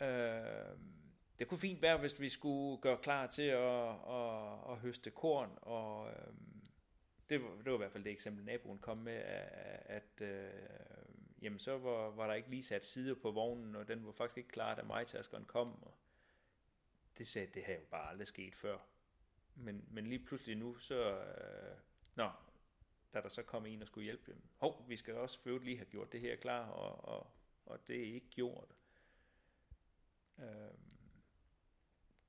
Øh, 0.00 0.78
det 1.42 1.48
kunne 1.48 1.58
fint 1.58 1.82
være, 1.82 1.98
hvis 1.98 2.20
vi 2.20 2.28
skulle 2.28 2.80
gøre 2.80 2.98
klar 3.02 3.26
til 3.26 3.42
at, 3.42 3.88
at, 3.88 4.70
at 4.70 4.78
høste 4.78 5.10
korn, 5.10 5.58
og 5.62 6.10
øh, 6.10 6.34
det, 7.30 7.42
var, 7.42 7.48
det 7.48 7.66
var 7.66 7.74
i 7.74 7.76
hvert 7.76 7.92
fald 7.92 8.04
det 8.04 8.12
eksempel, 8.12 8.44
naboen 8.44 8.78
kom 8.78 8.98
med, 8.98 9.12
at, 9.12 9.82
at 9.86 10.20
øh, 10.20 10.50
jamen 11.42 11.58
så 11.58 11.78
var, 11.78 12.10
var 12.10 12.26
der 12.26 12.34
ikke 12.34 12.50
lige 12.50 12.62
sat 12.62 12.84
sider 12.84 13.14
på 13.14 13.30
vognen, 13.30 13.76
og 13.76 13.88
den 13.88 14.06
var 14.06 14.12
faktisk 14.12 14.38
ikke 14.38 14.48
klar, 14.48 14.74
da 14.74 14.82
majtaskeren 14.82 15.44
kom. 15.44 15.82
Og 15.82 15.94
det 17.18 17.26
sagde, 17.26 17.46
det 17.54 17.64
havde 17.64 17.78
jo 17.78 17.84
bare 17.90 18.08
aldrig 18.08 18.26
sket 18.26 18.54
før. 18.54 18.78
Men, 19.54 19.84
men 19.90 20.06
lige 20.06 20.24
pludselig 20.24 20.56
nu, 20.56 20.78
så... 20.78 21.20
Øh, 21.20 21.76
nå, 22.14 22.30
da 23.14 23.20
der 23.20 23.28
så 23.28 23.42
kom 23.42 23.66
en 23.66 23.82
og 23.82 23.86
skulle 23.86 24.04
hjælpe 24.04 24.32
dem. 24.32 24.42
Hov, 24.56 24.84
vi 24.88 24.96
skal 24.96 25.14
også 25.14 25.38
for 25.42 25.58
lige 25.58 25.76
have 25.76 25.90
gjort 25.90 26.12
det 26.12 26.20
her 26.20 26.36
klar, 26.36 26.66
og, 26.66 27.04
og, 27.04 27.30
og 27.66 27.86
det 27.88 27.96
er 27.96 28.14
ikke 28.14 28.30
gjort. 28.30 28.76
Øh, 30.38 30.91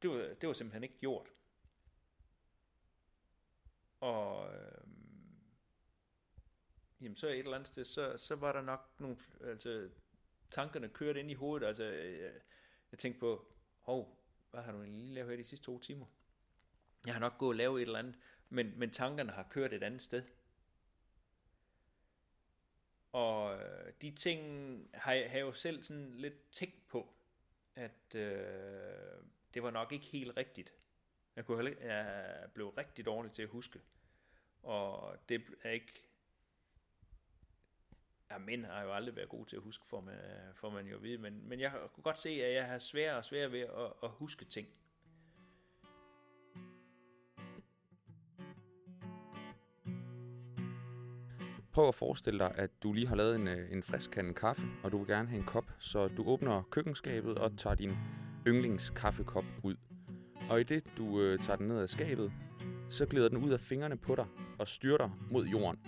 det, 0.03 0.11
var, 0.11 0.33
det 0.41 0.47
var 0.47 0.53
simpelthen 0.53 0.83
ikke 0.83 0.99
gjort. 0.99 1.29
Og 3.99 4.53
øh, 4.55 4.87
jamen 7.01 7.15
så 7.15 7.27
et 7.27 7.39
eller 7.39 7.55
andet 7.55 7.67
sted, 7.67 7.83
så, 7.83 8.17
så 8.17 8.35
var 8.35 8.51
der 8.51 8.61
nok 8.61 8.89
nogle, 8.99 9.17
altså 9.41 9.89
tankerne 10.51 10.89
kørte 10.89 11.19
ind 11.19 11.31
i 11.31 11.33
hovedet, 11.33 11.67
altså 11.67 11.83
jeg, 11.83 12.31
jeg 12.91 12.99
tænkte 12.99 13.19
på, 13.19 13.53
hov, 13.79 14.23
hvad 14.51 14.61
har 14.61 14.71
du 14.71 14.81
lige 14.81 15.13
lavet 15.13 15.29
her 15.29 15.37
de 15.37 15.43
sidste 15.43 15.65
to 15.65 15.79
timer? 15.79 16.05
Jeg 17.05 17.13
har 17.13 17.19
nok 17.19 17.37
gået 17.37 17.49
og 17.49 17.55
lavet 17.55 17.81
et 17.81 17.85
eller 17.85 17.99
andet, 17.99 18.19
men, 18.49 18.79
men 18.79 18.89
tankerne 18.89 19.31
har 19.31 19.47
kørt 19.49 19.73
et 19.73 19.83
andet 19.83 20.01
sted. 20.01 20.23
Og 23.11 23.61
øh, 23.61 23.93
de 24.01 24.11
ting 24.11 24.39
har 24.93 25.13
jeg, 25.13 25.29
har 25.29 25.37
jeg 25.37 25.45
jo 25.45 25.51
selv 25.51 25.83
sådan 25.83 26.13
lidt 26.13 26.51
tænkt 26.51 26.87
på, 26.87 27.13
at 27.75 28.15
øh, 28.15 29.23
det 29.53 29.63
var 29.63 29.71
nok 29.71 29.91
ikke 29.91 30.05
helt 30.05 30.37
rigtigt. 30.37 30.73
Jeg, 31.35 31.45
kunne 31.45 31.63
heller, 31.63 31.85
jeg 31.95 32.49
blev 32.53 32.69
rigtig 32.69 33.05
dårlig 33.05 33.31
til 33.31 33.41
at 33.41 33.49
huske. 33.49 33.79
Og 34.63 35.17
det 35.29 35.43
er 35.63 35.69
ikke... 35.69 35.93
Ja, 38.31 38.37
mænd 38.37 38.65
har 38.65 38.83
jo 38.83 38.93
aldrig 38.93 39.15
været 39.15 39.29
gode 39.29 39.49
til 39.49 39.55
at 39.55 39.61
huske, 39.61 39.85
for 39.85 40.01
man, 40.01 40.15
for 40.55 40.69
man 40.69 40.87
jo 40.87 40.97
ved. 41.01 41.17
Men, 41.17 41.49
men 41.49 41.59
jeg 41.59 41.71
kunne 41.93 42.03
godt 42.03 42.19
se, 42.19 42.29
at 42.29 42.53
jeg 42.53 42.67
har 42.67 42.79
svært 42.79 43.15
og 43.15 43.25
svært 43.25 43.51
ved 43.51 43.59
at, 43.59 43.93
at 44.03 44.09
huske 44.09 44.45
ting. 44.45 44.67
Prøv 51.73 51.87
at 51.87 51.95
forestille 51.95 52.39
dig, 52.39 52.55
at 52.55 52.83
du 52.83 52.93
lige 52.93 53.07
har 53.07 53.15
lavet 53.15 53.35
en, 53.35 53.47
øh, 53.47 53.71
en 53.71 53.83
frisk 53.83 54.11
kande 54.11 54.33
kaffe, 54.33 54.63
og 54.83 54.91
du 54.91 54.97
vil 54.97 55.07
gerne 55.07 55.29
have 55.29 55.39
en 55.39 55.45
kop, 55.45 55.65
så 55.79 56.07
du 56.07 56.27
åbner 56.27 56.63
køkkenskabet 56.71 57.37
og 57.37 57.57
tager 57.57 57.75
din 57.75 57.91
yndlingskaffekop 58.47 59.45
ud. 59.63 59.75
Og 60.49 60.59
i 60.59 60.63
det, 60.63 60.83
du 60.97 61.21
øh, 61.21 61.39
tager 61.39 61.57
den 61.57 61.67
ned 61.67 61.79
af 61.79 61.89
skabet, 61.89 62.31
så 62.89 63.05
glider 63.05 63.29
den 63.29 63.37
ud 63.37 63.49
af 63.49 63.59
fingrene 63.59 63.97
på 63.97 64.15
dig 64.15 64.25
og 64.59 64.67
styrter 64.67 65.09
mod 65.31 65.45
jorden. 65.45 65.79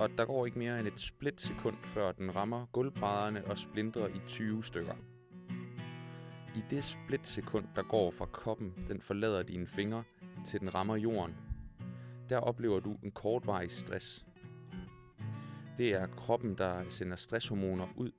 Og 0.00 0.10
der 0.18 0.24
går 0.24 0.46
ikke 0.46 0.58
mere 0.58 0.78
end 0.78 0.88
et 0.88 1.00
splitsekund, 1.00 1.76
før 1.82 2.12
den 2.12 2.36
rammer 2.36 2.66
gulvbrædderne 2.72 3.44
og 3.44 3.58
splindrer 3.58 4.08
i 4.08 4.20
20 4.26 4.64
stykker. 4.64 4.94
I 6.56 6.62
det 6.70 6.84
splitsekund, 6.84 7.64
der 7.76 7.82
går 7.82 8.10
fra 8.10 8.26
koppen, 8.26 8.74
den 8.88 9.00
forlader 9.00 9.42
dine 9.42 9.66
fingre, 9.66 10.02
til 10.46 10.60
den 10.60 10.74
rammer 10.74 10.96
jorden, 10.96 11.34
der 12.28 12.38
oplever 12.38 12.80
du 12.80 12.96
en 13.02 13.10
kortvarig 13.10 13.70
stress. 13.70 14.26
Det 15.78 15.88
er 15.90 16.06
kroppen, 16.06 16.54
der 16.54 16.84
sender 16.88 17.16
stresshormoner 17.16 17.86
ud 17.96 18.10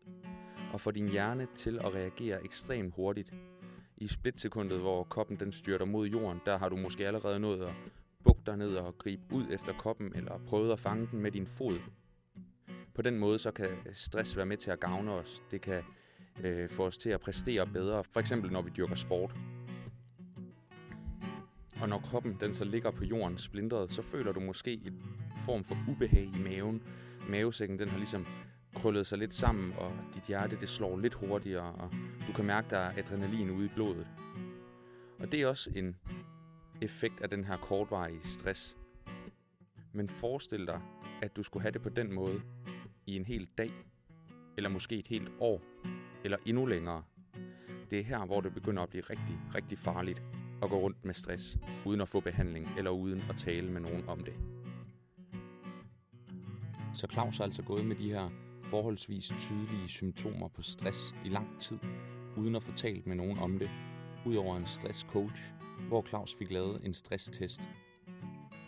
og 0.73 0.81
får 0.81 0.91
din 0.91 1.09
hjerne 1.09 1.47
til 1.55 1.79
at 1.79 1.93
reagere 1.93 2.43
ekstremt 2.43 2.93
hurtigt. 2.95 3.33
I 3.97 4.07
splitsekundet, 4.07 4.79
hvor 4.79 5.03
koppen 5.03 5.39
den 5.39 5.51
styrter 5.51 5.85
mod 5.85 6.07
jorden, 6.07 6.41
der 6.45 6.57
har 6.57 6.69
du 6.69 6.75
måske 6.75 7.07
allerede 7.07 7.39
nået 7.39 7.61
at 7.61 7.73
bukke 8.23 8.41
dig 8.45 8.57
ned 8.57 8.75
og 8.75 8.97
gribe 8.97 9.23
ud 9.31 9.45
efter 9.51 9.73
koppen, 9.73 10.15
eller 10.15 10.37
prøvet 10.47 10.71
at 10.71 10.79
fange 10.79 11.07
den 11.11 11.19
med 11.19 11.31
din 11.31 11.47
fod. 11.47 11.79
På 12.93 13.01
den 13.01 13.19
måde 13.19 13.39
så 13.39 13.51
kan 13.51 13.69
stress 13.93 14.37
være 14.37 14.45
med 14.45 14.57
til 14.57 14.71
at 14.71 14.79
gavne 14.79 15.11
os. 15.11 15.43
Det 15.51 15.61
kan 15.61 15.83
øh, 16.43 16.69
få 16.69 16.85
os 16.85 16.97
til 16.97 17.09
at 17.09 17.21
præstere 17.21 17.67
bedre, 17.67 18.03
for 18.03 18.19
eksempel 18.19 18.51
når 18.51 18.61
vi 18.61 18.71
dyrker 18.77 18.95
sport. 18.95 19.35
Og 21.81 21.89
når 21.89 21.99
kroppen 21.99 22.37
den 22.39 22.53
så 22.53 22.65
ligger 22.65 22.91
på 22.91 23.03
jorden 23.03 23.37
splintret, 23.37 23.91
så 23.91 24.01
føler 24.01 24.31
du 24.31 24.39
måske 24.39 24.73
en 24.73 25.03
form 25.45 25.63
for 25.63 25.77
ubehag 25.89 26.23
i 26.23 26.43
maven. 26.43 26.83
Mavesækken 27.29 27.79
den 27.79 27.89
har 27.89 27.97
ligesom 27.97 28.25
krøllet 28.75 29.07
sig 29.07 29.17
lidt 29.17 29.33
sammen, 29.33 29.73
og 29.77 29.91
dit 30.15 30.23
hjerte 30.23 30.59
det 30.59 30.69
slår 30.69 30.97
lidt 30.97 31.13
hurtigere, 31.13 31.71
og 31.71 31.91
du 32.27 32.33
kan 32.33 32.45
mærke, 32.45 32.69
der 32.69 32.77
er 32.77 32.97
adrenalin 32.97 33.49
ude 33.49 33.65
i 33.65 33.69
blodet. 33.75 34.07
Og 35.19 35.31
det 35.31 35.41
er 35.41 35.47
også 35.47 35.71
en 35.75 35.95
effekt 36.81 37.21
af 37.21 37.29
den 37.29 37.43
her 37.43 37.57
kortvarige 37.57 38.21
stress. 38.21 38.77
Men 39.93 40.09
forestil 40.09 40.67
dig, 40.67 40.81
at 41.21 41.35
du 41.35 41.43
skulle 41.43 41.61
have 41.61 41.71
det 41.71 41.81
på 41.81 41.89
den 41.89 42.13
måde 42.13 42.41
i 43.05 43.15
en 43.15 43.25
hel 43.25 43.47
dag, 43.57 43.71
eller 44.57 44.69
måske 44.69 44.97
et 44.97 45.07
helt 45.07 45.29
år, 45.39 45.61
eller 46.23 46.37
endnu 46.45 46.65
længere. 46.65 47.03
Det 47.91 47.99
er 47.99 48.03
her, 48.03 48.25
hvor 48.25 48.41
det 48.41 48.53
begynder 48.53 48.83
at 48.83 48.89
blive 48.89 49.03
rigtig, 49.03 49.39
rigtig 49.55 49.77
farligt 49.77 50.23
at 50.63 50.69
gå 50.69 50.79
rundt 50.79 51.05
med 51.05 51.13
stress, 51.13 51.57
uden 51.85 52.01
at 52.01 52.09
få 52.09 52.19
behandling, 52.19 52.69
eller 52.77 52.91
uden 52.91 53.23
at 53.29 53.37
tale 53.37 53.71
med 53.71 53.81
nogen 53.81 54.03
om 54.07 54.19
det. 54.19 54.33
Så 56.93 57.07
Claus 57.11 57.37
har 57.37 57.43
altså 57.43 57.61
gået 57.61 57.85
med 57.85 57.95
de 57.95 58.11
her 58.11 58.29
forholdsvis 58.65 59.33
tydelige 59.39 59.87
symptomer 59.87 60.47
på 60.47 60.61
stress 60.61 61.15
i 61.25 61.29
lang 61.29 61.59
tid, 61.59 61.79
uden 62.37 62.55
at 62.55 62.63
få 62.63 62.71
talt 62.71 63.07
med 63.07 63.15
nogen 63.15 63.39
om 63.39 63.59
det, 63.59 63.69
udover 64.25 64.57
en 64.57 64.65
stresscoach, 64.65 65.41
hvor 65.87 66.05
Claus 66.07 66.35
fik 66.35 66.51
lavet 66.51 66.85
en 66.85 66.93
stresstest. 66.93 67.69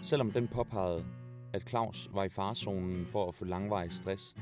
Selvom 0.02 0.32
den 0.32 0.48
påpegede, 0.48 1.06
at 1.54 1.70
Claus 1.70 2.10
var 2.14 2.24
i 2.24 2.30
farzonen 2.30 3.06
for 3.06 3.28
at 3.28 3.36
få 3.36 3.46
langvarig 3.46 3.94
stress, 3.94 4.36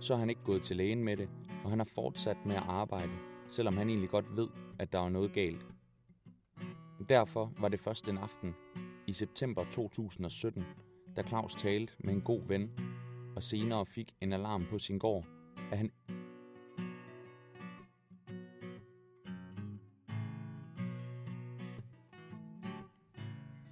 så 0.00 0.14
har 0.14 0.20
han 0.20 0.30
ikke 0.30 0.44
gået 0.44 0.62
til 0.62 0.76
lægen 0.76 1.04
med 1.04 1.16
det, 1.16 1.28
og 1.64 1.70
han 1.70 1.78
har 1.78 1.88
fortsat 1.94 2.36
med 2.46 2.56
at 2.56 2.64
arbejde, 2.66 3.12
selvom 3.46 3.76
han 3.76 3.88
egentlig 3.88 4.10
godt 4.10 4.36
ved, 4.36 4.48
at 4.78 4.92
der 4.92 4.98
var 4.98 5.08
noget 5.08 5.32
galt. 5.32 5.66
Derfor 7.08 7.52
var 7.60 7.68
det 7.68 7.80
først 7.80 8.08
en 8.08 8.18
aften 8.18 8.54
i 9.06 9.12
september 9.12 9.64
2017, 9.64 10.64
da 11.16 11.22
Claus 11.22 11.54
talte 11.54 11.92
med 11.98 12.14
en 12.14 12.20
god 12.20 12.40
ven, 12.48 12.70
og 13.36 13.42
senere 13.42 13.86
fik 13.86 14.14
en 14.20 14.32
alarm 14.32 14.66
på 14.70 14.78
sin 14.78 14.98
gård, 14.98 15.24
at 15.72 15.78
han 15.78 15.92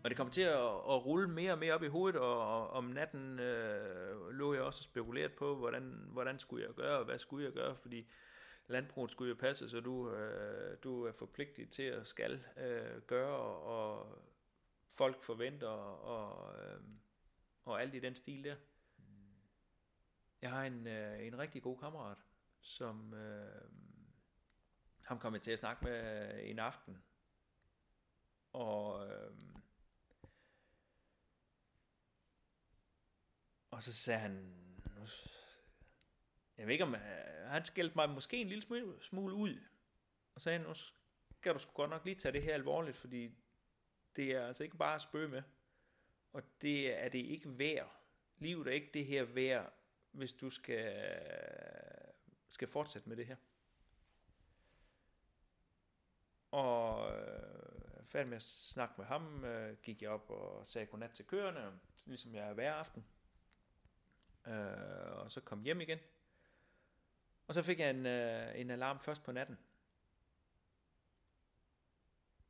Og 0.05 0.11
det 0.11 0.17
kom 0.17 0.31
til 0.31 0.43
at, 0.43 0.59
at 0.65 1.07
rulle 1.07 1.29
mere 1.29 1.53
og 1.53 1.59
mere 1.59 1.73
op 1.73 1.83
i 1.83 1.87
hovedet, 1.87 2.21
og, 2.21 2.61
og 2.61 2.71
om 2.71 2.85
natten 2.85 3.39
øh, 3.39 4.31
lå 4.31 4.55
jeg 4.55 4.63
også 4.63 4.83
spekuleret 4.83 5.33
på, 5.33 5.57
hvordan, 5.57 6.09
hvordan 6.13 6.39
skulle 6.39 6.67
jeg 6.67 6.75
gøre, 6.75 6.99
og 6.99 7.05
hvad 7.05 7.19
skulle 7.19 7.45
jeg 7.45 7.53
gøre, 7.53 7.77
fordi 7.77 8.07
landbruget 8.69 9.11
skulle 9.11 9.29
jo 9.29 9.37
passe, 9.41 9.71
så 9.71 9.81
du, 9.81 10.11
øh, 10.15 10.77
du 10.83 11.05
er 11.05 11.13
forpligtet 11.13 11.71
til 11.71 11.83
at 11.83 12.07
skal 12.07 12.45
øh, 12.57 13.03
gøre, 13.07 13.39
og 13.47 14.07
folk 14.97 15.23
forventer, 15.23 15.69
og, 15.69 16.55
øh, 16.59 16.81
og 17.65 17.83
alt 17.83 17.95
i 17.95 17.99
den 18.01 18.17
stil 18.17 18.45
der. 18.45 18.55
Jeg 20.43 20.51
har 20.51 20.65
en, 20.65 20.87
øh, 20.87 21.27
en 21.27 21.39
rigtig 21.39 21.63
god 21.63 21.79
kammerat, 21.79 22.19
som 22.61 23.15
øh, 23.15 23.71
ham 25.05 25.19
kom 25.19 25.35
jeg 25.35 25.43
til 25.43 25.51
at 25.51 25.59
snakke 25.59 25.85
med 25.85 26.29
øh, 26.35 26.51
en 26.51 26.59
aften, 26.59 27.03
og 28.53 29.09
øh, 29.09 29.33
Og 33.71 33.83
så 33.83 33.93
sagde 33.93 34.21
han, 34.21 34.33
nu, 34.97 35.07
jeg 36.59 36.67
ved 36.67 36.73
ikke 36.73 36.85
om, 36.85 36.95
øh, 36.95 37.01
han 37.47 37.65
skældte 37.65 37.97
mig 37.97 38.11
måske 38.11 38.37
en 38.37 38.49
lille 38.49 38.63
smule, 38.63 39.03
smule 39.03 39.35
ud. 39.35 39.61
Og 40.35 40.41
sagde, 40.41 40.59
nu 40.59 40.75
skal 40.75 41.55
du 41.55 41.59
sgu 41.59 41.73
godt 41.73 41.91
nok 41.91 42.05
lige 42.05 42.15
tage 42.15 42.33
det 42.33 42.43
her 42.43 42.55
alvorligt, 42.55 42.97
fordi 42.97 43.31
det 44.17 44.33
er 44.33 44.47
altså 44.47 44.65
ikke 44.65 44.77
bare 44.77 44.95
at 44.95 45.03
spøge 45.03 45.29
med. 45.29 45.43
Og 46.33 46.43
det 46.63 47.03
er 47.03 47.09
det 47.09 47.19
ikke 47.19 47.59
værd. 47.59 48.01
Livet 48.39 48.67
er 48.67 48.73
ikke 48.73 48.91
det 48.95 49.07
her 49.07 49.25
værd, 49.25 49.73
hvis 50.11 50.33
du 50.33 50.51
skal, 50.51 51.13
skal 52.49 52.69
fortsætte 52.69 53.09
med 53.09 53.17
det 53.17 53.27
her. 53.27 53.37
Og 56.51 57.13
øh, 57.13 58.05
færdig 58.05 58.29
med 58.29 58.37
at 58.37 58.43
snakke 58.43 58.95
med 58.99 59.07
ham, 59.07 59.45
øh, 59.45 59.77
gik 59.83 60.03
jeg 60.03 60.11
op 60.11 60.31
og 60.31 60.67
sagde 60.67 60.87
godnat 60.87 61.11
til 61.11 61.27
køerne, 61.27 61.81
ligesom 62.05 62.35
jeg 62.35 62.49
er 62.49 62.53
hver 62.53 62.75
aften. 62.75 63.05
Øh, 64.47 65.13
og 65.13 65.31
så 65.31 65.41
kom 65.41 65.63
hjem 65.63 65.81
igen. 65.81 65.99
Og 67.47 67.55
så 67.55 67.63
fik 67.63 67.81
jeg 67.81 67.91
en, 67.91 68.07
øh, 68.07 68.61
en 68.61 68.71
alarm 68.71 69.01
først 69.01 69.23
på 69.23 69.33
natten. 69.33 69.59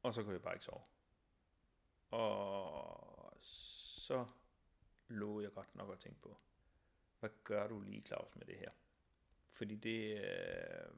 Og 0.02 0.14
så 0.14 0.22
kunne 0.22 0.32
jeg 0.32 0.42
bare 0.42 0.54
ikke 0.54 0.64
sove. 0.64 0.82
Og 2.10 3.38
så 3.40 4.26
lå 5.08 5.40
jeg 5.40 5.52
godt 5.52 5.74
nok 5.74 5.92
at 5.92 5.98
tænke 5.98 6.20
på, 6.20 6.38
hvad 7.20 7.30
gør 7.44 7.66
du 7.66 7.80
lige, 7.80 8.02
Claus, 8.02 8.36
med 8.36 8.46
det 8.46 8.56
her? 8.56 8.70
Fordi 9.52 9.74
det, 9.74 10.16
øh, 10.16 10.94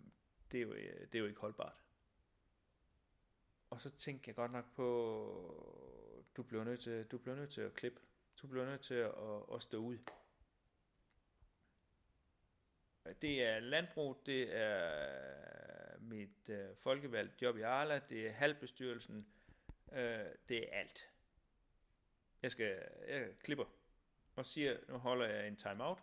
det, 0.52 0.58
er, 0.58 0.62
jo, 0.62 0.72
øh, 0.72 1.00
det 1.00 1.14
er 1.14 1.18
jo 1.18 1.26
ikke 1.26 1.40
holdbart. 1.40 1.82
Og 3.70 3.80
så 3.80 3.90
tænkte 3.90 4.28
jeg 4.28 4.34
godt 4.36 4.52
nok 4.52 4.74
på, 4.74 4.86
du 6.36 6.42
bliver 6.42 6.64
nødt 6.64 6.80
til, 6.80 7.04
du 7.04 7.18
bliver 7.18 7.36
nødt 7.36 7.50
til 7.50 7.60
at 7.60 7.74
klippe. 7.74 8.00
Du 8.42 8.46
bliver 8.46 8.66
nødt 8.66 8.80
til 8.80 8.94
at, 8.94 9.12
at 9.54 9.62
stå 9.62 9.78
ud. 9.78 9.98
Det 13.22 13.42
er 13.42 13.60
landbrug, 13.60 14.22
det 14.26 14.56
er 14.56 15.98
mit 15.98 16.48
øh, 16.48 16.76
folkevalgt 16.76 17.42
job 17.42 17.56
i 17.56 17.60
Arla, 17.60 17.98
det 18.08 18.26
er 18.26 18.32
halvbestyrelsen, 18.32 19.26
øh, 19.92 20.26
det 20.48 20.58
er 20.58 20.78
alt. 20.78 21.10
Jeg 22.42 22.50
skal, 22.50 22.88
jeg 23.08 23.38
klipper 23.38 23.64
og 24.36 24.46
siger, 24.46 24.76
nu 24.88 24.98
holder 24.98 25.26
jeg 25.26 25.48
en 25.48 25.56
timeout, 25.56 26.02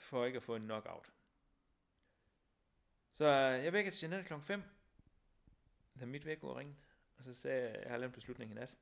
for 0.00 0.24
ikke 0.24 0.36
at 0.36 0.42
få 0.42 0.56
en 0.56 0.62
knockout. 0.62 1.12
Så 3.12 3.26
jeg 3.28 3.72
vækker 3.72 3.90
til 3.90 4.00
Jeanette 4.08 4.26
klokken 4.26 4.46
5, 4.46 4.62
da 6.00 6.06
mit 6.06 6.26
væk 6.26 6.42
var 6.42 6.58
ringet, 6.58 6.76
og 7.18 7.24
så 7.24 7.34
sagde 7.34 7.62
jeg, 7.62 7.82
jeg 7.82 7.90
har 7.90 7.98
lavet 7.98 8.08
en 8.08 8.14
beslutning 8.14 8.50
i 8.50 8.54
nat. 8.54 8.74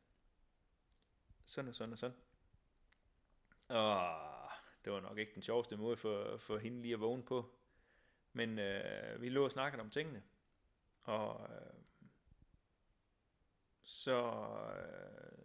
Sådan 1.45 1.69
og 1.69 1.75
sådan 1.75 1.93
og 1.93 1.99
sådan. 1.99 2.17
Og 3.69 4.19
det 4.85 4.93
var 4.93 5.01
nok 5.01 5.19
ikke 5.19 5.35
den 5.35 5.43
sjoveste 5.43 5.77
måde 5.77 5.97
for, 5.97 6.37
for 6.37 6.59
hende 6.59 6.83
lige 6.83 6.95
at 6.95 7.01
vågne 7.01 7.23
på. 7.23 7.59
Men 8.33 8.59
øh, 8.59 9.23
vi 9.23 9.29
lå 9.29 9.45
og 9.45 9.51
snakkede 9.51 9.81
om 9.81 9.91
tingene. 9.91 10.23
Og 11.03 11.51
øh, 11.51 11.81
så 13.83 14.47
øh, 14.77 15.39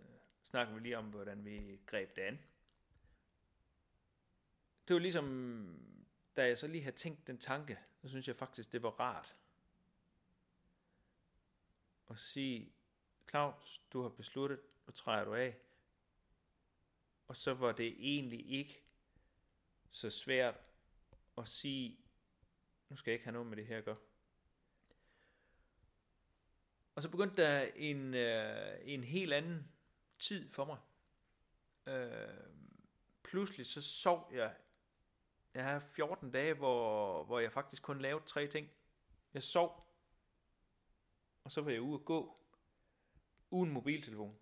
snakkede 0.44 0.75
vi 0.75 0.82
lige 0.82 0.98
om, 0.98 1.06
hvordan 1.06 1.46
vi 1.46 1.82
greb 1.86 2.15
det 2.15 2.22
an. 2.22 2.39
Det 4.87 4.93
var 4.93 4.99
ligesom, 4.99 5.79
da 6.35 6.47
jeg 6.47 6.57
så 6.57 6.67
lige 6.67 6.83
havde 6.83 6.95
tænkt 6.95 7.27
den 7.27 7.37
tanke, 7.37 7.79
så 8.01 8.09
synes 8.09 8.27
jeg 8.27 8.35
faktisk, 8.35 8.71
det 8.71 8.83
var 8.83 8.89
rart. 8.89 9.35
At 12.09 12.19
sige, 12.19 12.73
Claus, 13.29 13.81
du 13.93 14.01
har 14.01 14.09
besluttet, 14.09 14.59
nu 14.87 14.91
træder 14.93 15.25
du 15.25 15.33
af. 15.33 15.57
Og 17.27 17.35
så 17.35 17.53
var 17.53 17.71
det 17.71 17.95
egentlig 17.99 18.51
ikke 18.51 18.83
så 19.89 20.09
svært 20.09 20.55
at 21.37 21.47
sige, 21.47 21.99
nu 22.89 22.95
skal 22.95 23.11
jeg 23.11 23.15
ikke 23.15 23.25
have 23.25 23.33
noget 23.33 23.47
med 23.47 23.57
det 23.57 23.67
her 23.67 23.77
at 23.77 23.85
gøre. 23.85 23.97
Og 26.95 27.01
så 27.01 27.09
begyndte 27.09 27.41
der 27.41 27.61
en, 27.75 28.13
øh, 28.13 28.79
en 28.81 29.03
helt 29.03 29.33
anden 29.33 29.71
tid 30.19 30.49
for 30.49 30.65
mig. 30.65 30.77
Øh, 31.93 32.48
pludselig 33.24 33.65
så 33.65 33.81
sov 33.81 34.29
jeg. 34.33 34.55
Jeg 35.53 35.63
har 35.63 35.79
14 35.79 36.31
dage, 36.31 36.53
hvor, 36.53 37.24
hvor 37.24 37.39
jeg 37.39 37.51
faktisk 37.51 37.83
kun 37.83 38.01
lavede 38.01 38.25
tre 38.25 38.48
ting. 38.48 38.70
Jeg 39.33 39.44
sov, 39.44 39.87
og 41.44 41.51
så 41.51 41.61
var 41.61 41.72
jeg 41.72 41.81
ude 41.81 41.94
at 41.94 42.05
gå, 42.05 42.37
uden 43.50 43.72
mobiltelefon. 43.72 44.35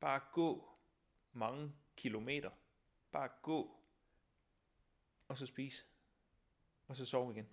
Bare 0.00 0.20
gå 0.32 0.68
mange 1.32 1.72
kilometer. 1.96 2.50
Bare 3.12 3.28
gå 3.42 3.76
og 5.28 5.38
så 5.38 5.46
spise, 5.46 5.84
og 6.88 6.96
så 6.96 7.04
sove 7.04 7.32
igen. 7.32 7.46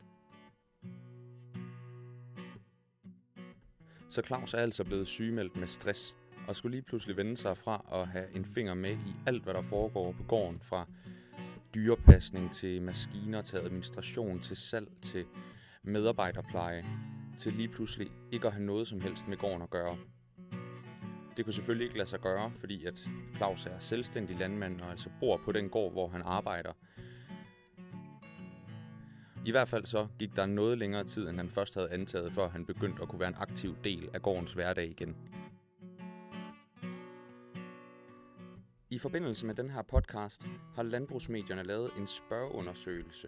Så 4.09 4.21
Claus 4.21 4.53
er 4.53 4.57
altså 4.57 4.83
blevet 4.83 5.07
sygemeldt 5.07 5.55
med 5.55 5.67
stress, 5.67 6.15
og 6.47 6.55
skulle 6.55 6.75
lige 6.77 6.81
pludselig 6.81 7.17
vende 7.17 7.37
sig 7.37 7.57
fra 7.57 7.85
at 7.91 8.07
have 8.07 8.31
en 8.35 8.45
finger 8.45 8.73
med 8.73 8.91
i 8.91 9.13
alt, 9.27 9.43
hvad 9.43 9.53
der 9.53 9.61
foregår 9.61 10.11
på 10.11 10.23
gården, 10.23 10.59
fra 10.59 10.87
dyrepasning 11.73 12.53
til 12.53 12.81
maskiner, 12.81 13.41
til 13.41 13.57
administration, 13.57 14.39
til 14.39 14.57
salg, 14.57 14.87
til 15.01 15.25
medarbejderpleje, 15.83 16.85
til 17.37 17.53
lige 17.53 17.67
pludselig 17.67 18.11
ikke 18.31 18.47
at 18.47 18.53
have 18.53 18.65
noget 18.65 18.87
som 18.87 19.01
helst 19.01 19.27
med 19.27 19.37
gården 19.37 19.61
at 19.61 19.69
gøre. 19.69 19.97
Det 21.37 21.45
kunne 21.45 21.53
selvfølgelig 21.53 21.85
ikke 21.85 21.97
lade 21.97 22.09
sig 22.09 22.19
gøre, 22.19 22.51
fordi 22.51 22.85
at 22.85 23.09
Claus 23.35 23.65
er 23.65 23.79
selvstændig 23.79 24.37
landmand 24.37 24.81
og 24.81 24.91
altså 24.91 25.09
bor 25.19 25.41
på 25.45 25.51
den 25.51 25.69
gård, 25.69 25.91
hvor 25.91 26.07
han 26.07 26.21
arbejder– 26.25 26.71
i 29.45 29.51
hvert 29.51 29.67
fald 29.67 29.85
så 29.85 30.07
gik 30.19 30.35
der 30.35 30.45
noget 30.45 30.77
længere 30.77 31.03
tid, 31.03 31.29
end 31.29 31.37
han 31.37 31.49
først 31.49 31.75
havde 31.75 31.91
antaget, 31.91 32.33
før 32.33 32.49
han 32.49 32.65
begyndte 32.65 33.01
at 33.01 33.09
kunne 33.09 33.19
være 33.19 33.29
en 33.29 33.37
aktiv 33.37 33.75
del 33.83 34.09
af 34.13 34.21
gårdens 34.21 34.53
hverdag 34.53 34.89
igen. 34.89 35.15
I 38.93 38.97
forbindelse 38.97 39.45
med 39.45 39.55
den 39.55 39.69
her 39.69 39.81
podcast 39.81 40.47
har 40.75 40.83
landbrugsmedierne 40.83 41.63
lavet 41.63 41.91
en 41.97 42.07
spørgeundersøgelse 42.07 43.27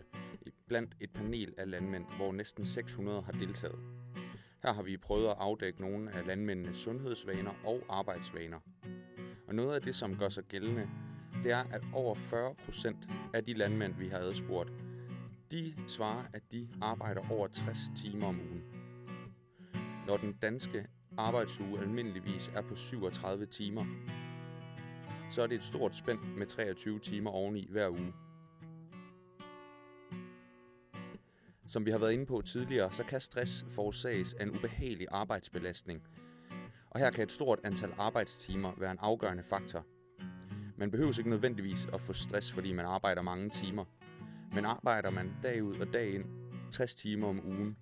blandt 0.67 0.95
et 0.99 1.09
panel 1.13 1.53
af 1.57 1.69
landmænd, 1.69 2.05
hvor 2.17 2.31
næsten 2.31 2.65
600 2.65 3.21
har 3.21 3.31
deltaget. 3.31 3.79
Her 4.63 4.73
har 4.73 4.83
vi 4.83 4.97
prøvet 4.97 5.27
at 5.27 5.35
afdække 5.39 5.81
nogle 5.81 6.11
af 6.11 6.27
landmændenes 6.27 6.77
sundhedsvaner 6.77 7.51
og 7.63 7.81
arbejdsvaner. 7.89 8.59
Og 9.47 9.55
noget 9.55 9.75
af 9.75 9.81
det, 9.81 9.95
som 9.95 10.17
gør 10.17 10.29
sig 10.29 10.43
gældende, 10.43 10.89
det 11.43 11.51
er, 11.51 11.63
at 11.71 11.83
over 11.93 12.15
40 12.15 12.55
procent 12.65 13.09
af 13.33 13.45
de 13.45 13.53
landmænd, 13.53 13.95
vi 13.95 14.07
har 14.07 14.17
adspurgt, 14.17 14.71
de 15.51 15.73
svarer, 15.87 16.23
at 16.33 16.51
de 16.51 16.69
arbejder 16.81 17.31
over 17.31 17.47
60 17.47 17.77
timer 17.95 18.27
om 18.27 18.39
ugen. 18.39 18.63
Når 20.07 20.17
den 20.17 20.33
danske 20.33 20.87
arbejdsuge 21.17 21.79
almindeligvis 21.79 22.51
er 22.55 22.61
på 22.61 22.75
37 22.75 23.45
timer, 23.45 23.85
så 25.35 25.41
er 25.41 25.47
det 25.47 25.55
et 25.55 25.63
stort 25.63 25.95
spænd 25.95 26.19
med 26.37 26.45
23 26.45 26.99
timer 26.99 27.31
oveni 27.31 27.67
hver 27.71 27.89
uge. 27.89 28.13
Som 31.67 31.85
vi 31.85 31.91
har 31.91 31.97
været 31.97 32.13
inde 32.13 32.25
på 32.25 32.41
tidligere, 32.41 32.91
så 32.91 33.03
kan 33.03 33.21
stress 33.21 33.65
forårsages 33.69 34.33
af 34.33 34.43
en 34.43 34.51
ubehagelig 34.51 35.07
arbejdsbelastning. 35.11 36.03
Og 36.89 36.99
her 36.99 37.11
kan 37.11 37.23
et 37.23 37.31
stort 37.31 37.59
antal 37.63 37.93
arbejdstimer 37.97 38.71
være 38.77 38.91
en 38.91 38.97
afgørende 39.01 39.43
faktor. 39.43 39.85
Man 40.77 40.91
behøver 40.91 41.19
ikke 41.19 41.29
nødvendigvis 41.29 41.87
at 41.93 42.01
få 42.01 42.13
stress, 42.13 42.51
fordi 42.51 42.73
man 42.73 42.85
arbejder 42.85 43.21
mange 43.21 43.49
timer. 43.49 43.85
Men 44.53 44.65
arbejder 44.65 45.09
man 45.09 45.35
dag 45.43 45.63
ud 45.63 45.79
og 45.79 45.93
dag 45.93 46.13
ind 46.13 46.25
60 46.71 46.95
timer 46.95 47.27
om 47.27 47.45
ugen, 47.45 47.77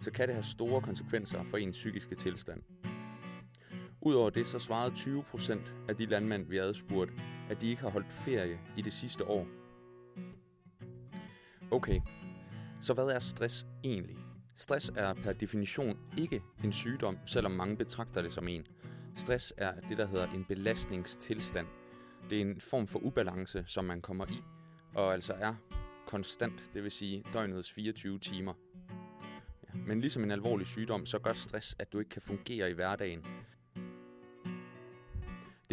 så 0.00 0.10
kan 0.10 0.28
det 0.28 0.34
have 0.34 0.44
store 0.44 0.82
konsekvenser 0.82 1.42
for 1.42 1.56
ens 1.56 1.76
psykiske 1.76 2.14
tilstand. 2.14 2.62
Udover 4.04 4.30
det 4.30 4.46
så 4.46 4.58
svarede 4.58 4.94
20% 4.94 5.58
af 5.88 5.96
de 5.96 6.06
landmænd, 6.06 6.46
vi 6.46 6.56
havde 6.56 6.74
spurgt, 6.74 7.12
at 7.50 7.60
de 7.60 7.70
ikke 7.70 7.82
har 7.82 7.90
holdt 7.90 8.12
ferie 8.12 8.60
i 8.76 8.82
det 8.82 8.92
sidste 8.92 9.24
år. 9.24 9.46
Okay, 11.70 12.00
så 12.80 12.94
hvad 12.94 13.04
er 13.04 13.18
stress 13.18 13.66
egentlig? 13.84 14.16
Stress 14.56 14.92
er 14.96 15.14
per 15.14 15.32
definition 15.32 15.98
ikke 16.18 16.42
en 16.64 16.72
sygdom, 16.72 17.18
selvom 17.26 17.52
mange 17.52 17.76
betragter 17.76 18.22
det 18.22 18.32
som 18.32 18.48
en. 18.48 18.66
Stress 19.16 19.52
er 19.56 19.80
det, 19.88 19.98
der 19.98 20.06
hedder 20.06 20.26
en 20.26 20.44
belastningstilstand. 20.44 21.66
Det 22.30 22.38
er 22.38 22.42
en 22.42 22.60
form 22.60 22.86
for 22.86 22.98
ubalance, 22.98 23.64
som 23.66 23.84
man 23.84 24.00
kommer 24.00 24.26
i, 24.26 24.42
og 24.94 25.12
altså 25.12 25.32
er 25.32 25.54
konstant, 26.06 26.70
det 26.74 26.82
vil 26.82 26.90
sige 26.90 27.24
døgnets 27.32 27.72
24 27.72 28.18
timer. 28.18 28.52
Ja, 29.62 29.78
men 29.86 30.00
ligesom 30.00 30.24
en 30.24 30.30
alvorlig 30.30 30.66
sygdom, 30.66 31.06
så 31.06 31.18
gør 31.18 31.32
stress, 31.32 31.76
at 31.78 31.92
du 31.92 31.98
ikke 31.98 32.08
kan 32.08 32.22
fungere 32.22 32.70
i 32.70 32.72
hverdagen. 32.74 33.24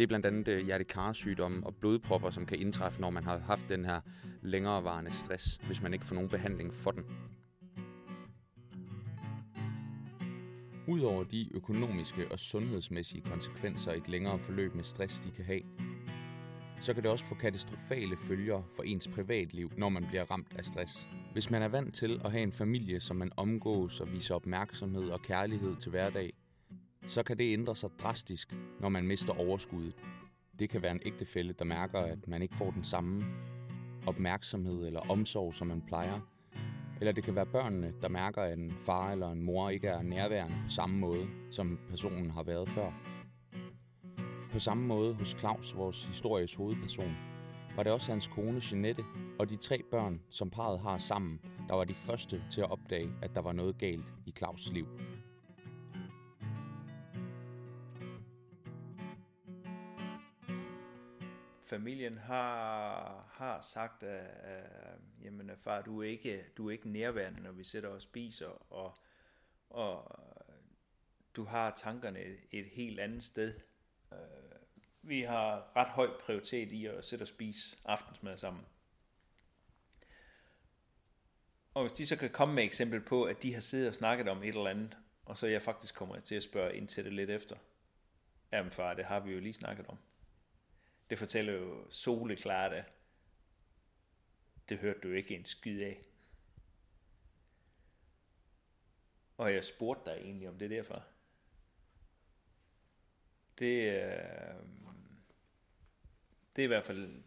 Det 0.00 0.04
er 0.04 0.08
blandt 0.08 0.26
andet 0.26 0.48
øh, 0.48 0.66
hjertekarsygdomme 0.66 1.66
og 1.66 1.74
blodpropper, 1.74 2.30
som 2.30 2.46
kan 2.46 2.58
indtræffe, 2.58 3.00
når 3.00 3.10
man 3.10 3.24
har 3.24 3.38
haft 3.38 3.68
den 3.68 3.84
her 3.84 4.00
længerevarende 4.42 5.12
stress, 5.12 5.60
hvis 5.66 5.82
man 5.82 5.92
ikke 5.92 6.04
får 6.04 6.14
nogen 6.14 6.30
behandling 6.30 6.74
for 6.74 6.90
den. 6.90 7.04
Udover 10.88 11.24
de 11.24 11.48
økonomiske 11.54 12.32
og 12.32 12.38
sundhedsmæssige 12.38 13.22
konsekvenser 13.22 13.92
et 13.92 14.08
længere 14.08 14.38
forløb 14.38 14.74
med 14.74 14.84
stress 14.84 15.18
de 15.18 15.30
kan 15.30 15.44
have, 15.44 15.60
så 16.80 16.94
kan 16.94 17.02
det 17.02 17.10
også 17.10 17.24
få 17.24 17.34
katastrofale 17.34 18.16
følger 18.16 18.62
for 18.76 18.82
ens 18.82 19.08
privatliv, 19.08 19.72
når 19.76 19.88
man 19.88 20.06
bliver 20.08 20.30
ramt 20.30 20.52
af 20.58 20.64
stress. 20.64 21.08
Hvis 21.32 21.50
man 21.50 21.62
er 21.62 21.68
vant 21.68 21.94
til 21.94 22.20
at 22.24 22.30
have 22.30 22.42
en 22.42 22.52
familie, 22.52 23.00
som 23.00 23.16
man 23.16 23.30
omgås 23.36 24.00
og 24.00 24.12
viser 24.12 24.34
opmærksomhed 24.34 25.10
og 25.10 25.22
kærlighed 25.22 25.76
til 25.76 25.90
hverdag, 25.90 26.32
så 27.06 27.22
kan 27.22 27.38
det 27.38 27.52
ændre 27.52 27.76
sig 27.76 27.90
drastisk, 27.98 28.56
når 28.80 28.88
man 28.88 29.06
mister 29.06 29.32
overskuddet. 29.32 29.94
Det 30.58 30.70
kan 30.70 30.82
være 30.82 30.92
en 30.92 31.00
ægtefælle, 31.06 31.52
der 31.52 31.64
mærker, 31.64 31.98
at 31.98 32.28
man 32.28 32.42
ikke 32.42 32.56
får 32.56 32.70
den 32.70 32.84
samme 32.84 33.24
opmærksomhed 34.06 34.86
eller 34.86 35.00
omsorg, 35.00 35.54
som 35.54 35.66
man 35.66 35.82
plejer. 35.86 36.20
Eller 37.00 37.12
det 37.12 37.24
kan 37.24 37.34
være 37.34 37.46
børnene, 37.46 37.92
der 38.02 38.08
mærker, 38.08 38.42
at 38.42 38.58
en 38.58 38.72
far 38.78 39.12
eller 39.12 39.30
en 39.30 39.42
mor 39.42 39.70
ikke 39.70 39.88
er 39.88 40.02
nærværende 40.02 40.56
på 40.64 40.70
samme 40.70 40.98
måde, 40.98 41.26
som 41.50 41.78
personen 41.88 42.30
har 42.30 42.42
været 42.42 42.68
før. 42.68 42.92
På 44.52 44.58
samme 44.58 44.86
måde 44.86 45.14
hos 45.14 45.36
Claus, 45.38 45.76
vores 45.76 46.04
histories 46.04 46.54
hovedperson, 46.54 47.16
var 47.76 47.82
det 47.82 47.92
også 47.92 48.12
hans 48.12 48.26
kone 48.26 48.62
Jeanette 48.70 49.04
og 49.38 49.50
de 49.50 49.56
tre 49.56 49.82
børn, 49.90 50.20
som 50.30 50.50
parret 50.50 50.80
har 50.80 50.98
sammen, 50.98 51.40
der 51.68 51.74
var 51.74 51.84
de 51.84 51.94
første 51.94 52.42
til 52.50 52.60
at 52.60 52.70
opdage, 52.70 53.10
at 53.22 53.34
der 53.34 53.40
var 53.40 53.52
noget 53.52 53.78
galt 53.78 54.06
i 54.26 54.34
Claus' 54.38 54.72
liv. 54.72 54.86
Familien 61.70 62.18
har, 62.18 63.28
har 63.32 63.60
sagt, 63.60 64.02
at, 64.02 64.26
at 64.42 64.98
jamen, 65.22 65.50
far, 65.56 65.82
du 65.82 66.02
er, 66.02 66.08
ikke, 66.08 66.44
du 66.56 66.68
er 66.68 66.72
ikke 66.72 66.88
nærværende, 66.88 67.42
når 67.42 67.52
vi 67.52 67.64
sætter 67.64 67.88
og 67.88 68.02
spiser, 68.02 68.72
og, 68.72 68.98
og 69.70 70.20
du 71.36 71.44
har 71.44 71.70
tankerne 71.70 72.20
et, 72.20 72.38
et 72.50 72.66
helt 72.66 73.00
andet 73.00 73.24
sted. 73.24 73.54
Øh, 74.12 74.18
vi 75.02 75.22
har 75.22 75.76
ret 75.76 75.88
høj 75.88 76.10
prioritet 76.20 76.72
i 76.72 76.86
at 76.86 77.04
sætte 77.04 77.22
og 77.22 77.28
spise 77.28 77.76
aftensmad 77.84 78.36
sammen. 78.36 78.64
Og 81.74 81.82
hvis 81.82 81.92
de 81.92 82.06
så 82.06 82.16
kan 82.16 82.30
komme 82.30 82.54
med 82.54 82.62
et 82.62 82.66
eksempel 82.66 83.00
på, 83.00 83.24
at 83.24 83.42
de 83.42 83.54
har 83.54 83.60
siddet 83.60 83.88
og 83.88 83.94
snakket 83.94 84.28
om 84.28 84.42
et 84.42 84.48
eller 84.48 84.70
andet, 84.70 84.98
og 85.24 85.38
så 85.38 85.46
jeg 85.46 85.62
faktisk 85.62 85.94
kommer 85.94 86.20
til 86.20 86.34
at 86.34 86.42
spørge 86.42 86.76
ind 86.76 86.88
til 86.88 87.04
det 87.04 87.12
lidt 87.12 87.30
efter. 87.30 87.56
Jamen 88.52 88.70
far, 88.70 88.94
det 88.94 89.04
har 89.04 89.20
vi 89.20 89.32
jo 89.32 89.40
lige 89.40 89.52
snakket 89.52 89.86
om. 89.86 89.98
Det 91.10 91.18
fortæller 91.18 91.52
jo 91.52 91.90
soleklart, 91.90 92.72
at 92.72 92.84
det 94.68 94.78
hørte 94.78 95.00
du 95.00 95.12
ikke 95.12 95.34
en 95.36 95.44
skid 95.44 95.82
af. 95.82 96.04
Og 99.36 99.54
jeg 99.54 99.64
spurgte 99.64 100.10
dig 100.10 100.16
egentlig 100.16 100.48
om 100.48 100.58
det 100.58 100.70
derfor. 100.70 101.04
Det, 103.58 104.02
øh, 104.02 104.66
det 106.56 106.62
er 106.62 106.64
i 106.64 106.66
hvert 106.66 106.86
fald 106.86 107.22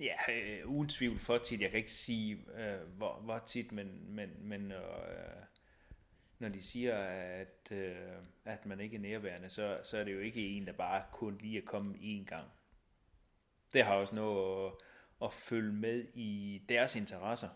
ja, 0.00 0.16
øh, 0.32 0.66
uden 0.66 0.88
tvivl 0.88 1.18
for 1.18 1.38
tit. 1.38 1.60
Jeg 1.60 1.70
kan 1.70 1.78
ikke 1.78 1.90
sige, 1.90 2.44
øh, 2.54 2.80
hvor, 2.80 3.20
hvor 3.20 3.38
tit, 3.38 3.72
men, 3.72 4.14
men, 4.14 4.48
men 4.48 4.72
øh, 4.72 5.44
når 6.38 6.48
de 6.48 6.62
siger, 6.62 6.96
at, 6.96 7.68
øh, 7.70 7.96
at 8.44 8.66
man 8.66 8.80
ikke 8.80 8.96
er 8.96 9.00
nærværende, 9.00 9.48
så, 9.48 9.78
så 9.82 9.98
er 9.98 10.04
det 10.04 10.14
jo 10.14 10.20
ikke 10.20 10.48
en, 10.48 10.66
der 10.66 10.72
bare 10.72 11.02
kun 11.12 11.38
lige 11.40 11.58
er 11.58 11.66
kommet 11.66 11.96
én 11.96 12.24
gang. 12.24 12.44
Det 13.72 13.84
har 13.84 13.94
også 13.94 14.14
noget 14.14 14.66
at, 14.66 14.72
at 15.22 15.32
følge 15.32 15.72
med 15.72 16.04
i 16.14 16.62
deres 16.68 16.96
interesser. 16.96 17.48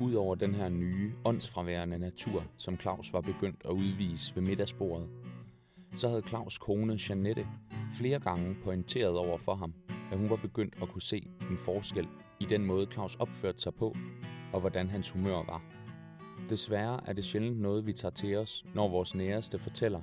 Udover 0.00 0.34
den 0.34 0.54
her 0.54 0.68
nye, 0.68 1.12
åndsfraværende 1.24 1.98
natur, 1.98 2.44
som 2.56 2.80
Claus 2.80 3.12
var 3.12 3.20
begyndt 3.20 3.62
at 3.64 3.70
udvise 3.70 4.34
ved 4.36 4.42
middagsbordet, 4.42 5.08
så 5.94 6.08
havde 6.08 6.22
Claus 6.28 6.58
kone 6.58 6.98
Janette 7.08 7.46
flere 7.94 8.20
gange 8.20 8.56
pointeret 8.64 9.18
over 9.18 9.38
for 9.38 9.54
ham, 9.54 9.74
at 10.12 10.18
hun 10.18 10.30
var 10.30 10.36
begyndt 10.36 10.74
at 10.82 10.88
kunne 10.88 11.02
se 11.02 11.28
en 11.50 11.58
forskel 11.58 12.08
i 12.42 12.44
den 12.44 12.64
måde 12.64 12.86
Claus 12.92 13.16
opførte 13.16 13.62
sig 13.62 13.74
på, 13.74 13.96
og 14.52 14.60
hvordan 14.60 14.90
hans 14.90 15.10
humør 15.10 15.36
var. 15.36 15.62
Desværre 16.48 17.00
er 17.06 17.12
det 17.12 17.24
sjældent 17.24 17.60
noget, 17.60 17.86
vi 17.86 17.92
tager 17.92 18.12
til 18.12 18.36
os, 18.36 18.64
når 18.74 18.88
vores 18.88 19.14
næreste 19.14 19.58
fortæller, 19.58 20.02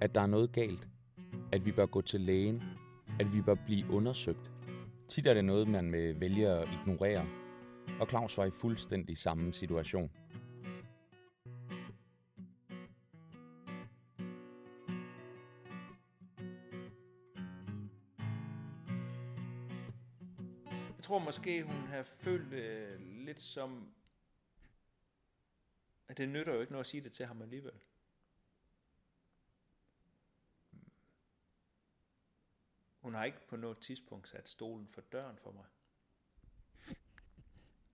at 0.00 0.14
der 0.14 0.20
er 0.20 0.26
noget 0.26 0.52
galt, 0.52 0.88
at 1.52 1.66
vi 1.66 1.72
bør 1.72 1.86
gå 1.86 2.00
til 2.00 2.20
lægen, 2.20 2.62
at 3.20 3.34
vi 3.34 3.42
bør 3.42 3.54
blive 3.66 3.90
undersøgt. 3.90 4.50
Tit 5.08 5.26
er 5.26 5.34
det 5.34 5.44
noget, 5.44 5.68
man 5.68 5.92
vælger 6.20 6.54
at 6.54 6.68
ignorere, 6.72 7.26
og 8.00 8.08
Claus 8.08 8.38
var 8.38 8.44
i 8.44 8.50
fuldstændig 8.50 9.18
samme 9.18 9.52
situation. 9.52 10.10
Måske, 21.26 21.62
hun 21.62 21.86
har 21.86 22.02
følt 22.02 22.52
øh, 22.52 23.00
lidt 23.00 23.42
som, 23.42 23.94
at 26.08 26.16
det 26.18 26.28
nytter 26.28 26.54
jo 26.54 26.60
ikke 26.60 26.72
noget 26.72 26.84
at 26.84 26.90
sige 26.90 27.00
det 27.00 27.12
til 27.12 27.26
ham 27.26 27.42
alligevel. 27.42 27.72
Hun 33.00 33.14
har 33.14 33.24
ikke 33.24 33.46
på 33.48 33.56
noget 33.56 33.78
tidspunkt 33.78 34.28
sat 34.28 34.48
stolen 34.48 34.88
for 34.88 35.00
døren 35.00 35.38
for 35.38 35.52
mig. 35.52 35.64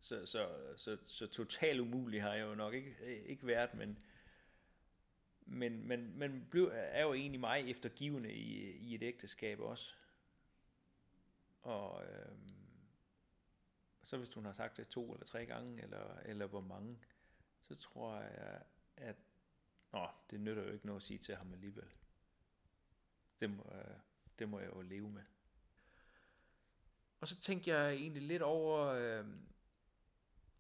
Så, 0.00 0.26
så, 0.26 0.48
så, 0.76 0.98
så 1.06 1.26
totalt 1.26 1.80
umulig 1.80 2.22
har 2.22 2.34
jeg 2.34 2.46
jo 2.46 2.54
nok 2.54 2.74
ikke, 2.74 3.22
ikke 3.26 3.46
været, 3.46 3.74
men, 3.74 3.98
men, 5.46 5.88
men, 5.88 6.18
men 6.18 6.46
blev, 6.50 6.70
er 6.72 7.02
jo 7.02 7.12
egentlig 7.12 7.40
mig 7.40 7.70
eftergivende 7.70 8.32
i, 8.32 8.70
i 8.70 8.94
et 8.94 9.02
ægteskab 9.02 9.60
også. 9.60 9.94
Og 11.62 12.04
øhm, 12.04 12.61
så 14.12 14.18
hvis 14.18 14.34
hun 14.34 14.44
har 14.44 14.52
sagt 14.52 14.76
det 14.76 14.88
to 14.88 15.12
eller 15.12 15.26
tre 15.26 15.46
gange, 15.46 15.82
eller, 15.82 16.18
eller 16.24 16.46
hvor 16.46 16.60
mange, 16.60 16.98
så 17.62 17.74
tror 17.74 18.20
jeg, 18.20 18.62
at 18.96 19.16
nå, 19.92 20.08
det 20.30 20.40
nytter 20.40 20.62
jo 20.62 20.72
ikke 20.72 20.86
noget 20.86 21.00
at 21.00 21.02
sige 21.02 21.18
til 21.18 21.36
ham 21.36 21.52
alligevel. 21.52 21.92
Det 23.40 23.50
må, 23.50 23.72
øh, 23.74 23.96
det 24.38 24.48
må 24.48 24.58
jeg 24.58 24.68
jo 24.68 24.80
leve 24.80 25.10
med. 25.10 25.22
Og 27.20 27.28
så 27.28 27.40
tænkte 27.40 27.70
jeg 27.70 27.92
egentlig 27.92 28.22
lidt 28.22 28.42
over, 28.42 28.86
øh, 28.86 29.26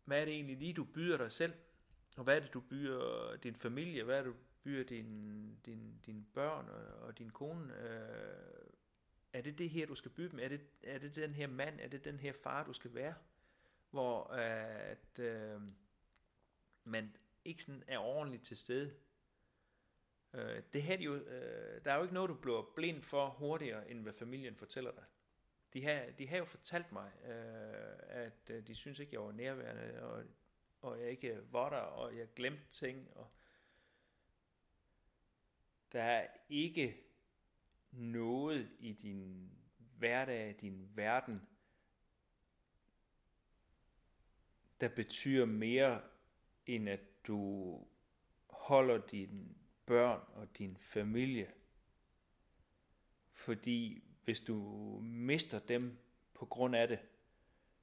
hvad 0.04 0.20
er 0.20 0.24
det 0.24 0.34
egentlig 0.34 0.56
lige, 0.56 0.74
du 0.74 0.84
byder 0.84 1.16
dig 1.16 1.32
selv? 1.32 1.54
Og 2.16 2.24
hvad 2.24 2.36
er 2.36 2.40
det, 2.40 2.54
du 2.54 2.60
byder 2.60 3.36
din 3.36 3.56
familie? 3.56 4.04
Hvad 4.04 4.18
er 4.18 4.22
det, 4.22 4.32
du 4.32 4.38
byder 4.62 4.84
din, 4.84 5.60
din, 5.66 6.00
dine 6.06 6.24
børn 6.34 6.68
og, 6.68 7.06
og 7.06 7.18
din 7.18 7.30
kone? 7.30 7.74
Øh, 7.74 8.68
er 9.32 9.40
det 9.40 9.58
det 9.58 9.70
her, 9.70 9.86
du 9.86 9.94
skal 9.94 10.10
bygge 10.10 10.30
dem? 10.30 10.38
Er 10.38 10.48
det, 10.48 10.60
er 10.82 10.98
det 10.98 11.16
den 11.16 11.34
her 11.34 11.46
mand? 11.46 11.80
Er 11.80 11.88
det 11.88 12.04
den 12.04 12.18
her 12.18 12.32
far, 12.32 12.64
du 12.64 12.72
skal 12.72 12.94
være? 12.94 13.14
Hvor 13.92 14.32
øh, 14.32 14.90
at 14.90 15.18
øh, 15.18 15.60
man 16.84 17.16
ikke 17.44 17.62
sådan 17.62 17.84
er 17.86 17.98
ordentligt 17.98 18.44
til 18.44 18.56
stede. 18.56 18.94
Øh, 20.32 20.62
det 20.72 20.82
har 20.82 20.96
de 20.96 21.04
jo, 21.04 21.14
øh, 21.14 21.84
der 21.84 21.92
er 21.92 21.96
jo 21.96 22.02
ikke 22.02 22.14
noget, 22.14 22.28
du 22.28 22.34
bliver 22.34 22.72
blind 22.76 23.02
for 23.02 23.28
hurtigere, 23.28 23.90
end 23.90 24.02
hvad 24.02 24.12
familien 24.12 24.56
fortæller 24.56 24.92
dig. 24.92 25.04
De 25.72 25.84
har, 25.84 26.04
de 26.18 26.28
har 26.28 26.36
jo 26.36 26.44
fortalt 26.44 26.92
mig, 26.92 27.12
øh, 27.24 27.98
at 27.98 28.50
øh, 28.50 28.66
de 28.66 28.74
synes 28.74 28.98
ikke, 28.98 29.12
jeg 29.12 29.22
var 29.22 29.32
nærværende, 29.32 30.02
og, 30.02 30.24
og 30.80 31.00
jeg 31.00 31.10
ikke 31.10 31.40
var 31.50 31.70
der, 31.70 31.76
og 31.76 32.16
jeg 32.16 32.28
glemte 32.34 32.68
ting. 32.70 33.16
Og 33.16 33.30
der 35.92 36.02
er 36.02 36.26
ikke 36.48 37.04
noget 37.90 38.70
i 38.78 38.92
din 38.92 39.52
hverdag, 39.78 40.56
din 40.60 40.90
verden, 40.94 41.48
der 44.82 44.88
betyder 44.88 45.44
mere, 45.44 46.00
end 46.66 46.88
at 46.88 47.00
du 47.26 47.80
holder 48.50 49.06
dine 49.06 49.44
børn 49.86 50.20
og 50.34 50.58
din 50.58 50.76
familie. 50.76 51.52
Fordi 53.32 54.04
hvis 54.24 54.40
du 54.40 54.58
mister 55.02 55.58
dem 55.58 55.98
på 56.34 56.46
grund 56.46 56.76
af 56.76 56.88
det, 56.88 56.98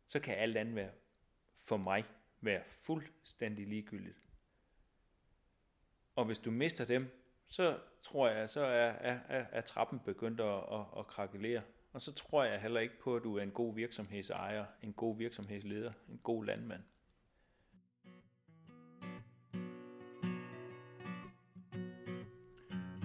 så 0.08 0.20
kan 0.20 0.38
alt 0.38 0.58
andet 0.58 0.76
være 0.76 0.92
for 1.58 1.78
mig 1.78 2.04
være 2.42 2.64
fuldstændig 2.68 3.68
ligegyldigt. 3.68 4.18
Og 6.16 6.26
hvis 6.26 6.40
du 6.40 6.52
mister 6.52 6.86
dem, 6.86 7.08
så 7.48 7.80
tror 8.02 8.30
jeg, 8.30 8.50
så 8.50 8.62
er, 8.62 8.90
er, 8.90 9.20
er, 9.28 9.46
er 9.52 9.62
trappen 9.62 10.00
begyndt 10.00 10.42
at, 10.42 10.64
at, 10.72 10.86
at 10.98 11.08
krakelere. 11.08 11.64
Og 11.94 12.02
så 12.02 12.14
tror 12.14 12.44
jeg 12.44 12.62
heller 12.62 12.80
ikke 12.80 13.00
på, 13.04 13.16
at 13.16 13.24
du 13.24 13.38
er 13.38 13.44
en 13.44 13.52
god 13.52 13.76
virksomhedsejer, 13.76 14.66
en 14.84 14.94
god 14.94 15.18
virksomhedsleder, 15.18 15.92
en 16.10 16.20
god 16.24 16.46
landmand. 16.46 16.82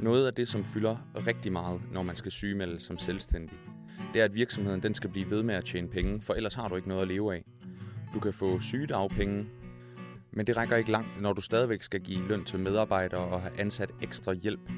Noget 0.02 0.26
af 0.26 0.34
det, 0.34 0.48
som 0.48 0.64
fylder 0.64 0.96
rigtig 1.26 1.52
meget, 1.52 1.80
når 1.92 2.02
man 2.02 2.16
skal 2.16 2.32
sygemelde 2.32 2.80
som 2.80 2.98
selvstændig, 2.98 3.58
det 4.12 4.20
er, 4.20 4.24
at 4.24 4.34
virksomheden 4.34 4.82
den 4.82 4.94
skal 4.94 5.10
blive 5.10 5.30
ved 5.30 5.42
med 5.42 5.54
at 5.54 5.64
tjene 5.64 5.88
penge, 5.88 6.20
for 6.20 6.34
ellers 6.34 6.54
har 6.54 6.68
du 6.68 6.76
ikke 6.76 6.88
noget 6.88 7.02
at 7.02 7.08
leve 7.08 7.34
af. 7.34 7.44
Du 8.14 8.20
kan 8.20 8.32
få 8.32 8.60
sygedagpenge, 8.60 9.46
men 10.30 10.46
det 10.46 10.56
rækker 10.56 10.76
ikke 10.76 10.90
langt, 10.90 11.20
når 11.20 11.32
du 11.32 11.40
stadigvæk 11.40 11.82
skal 11.82 12.00
give 12.00 12.28
løn 12.28 12.44
til 12.44 12.58
medarbejdere 12.58 13.20
og 13.20 13.42
have 13.42 13.60
ansat 13.60 13.92
ekstra 14.02 14.32
hjælp 14.32 14.70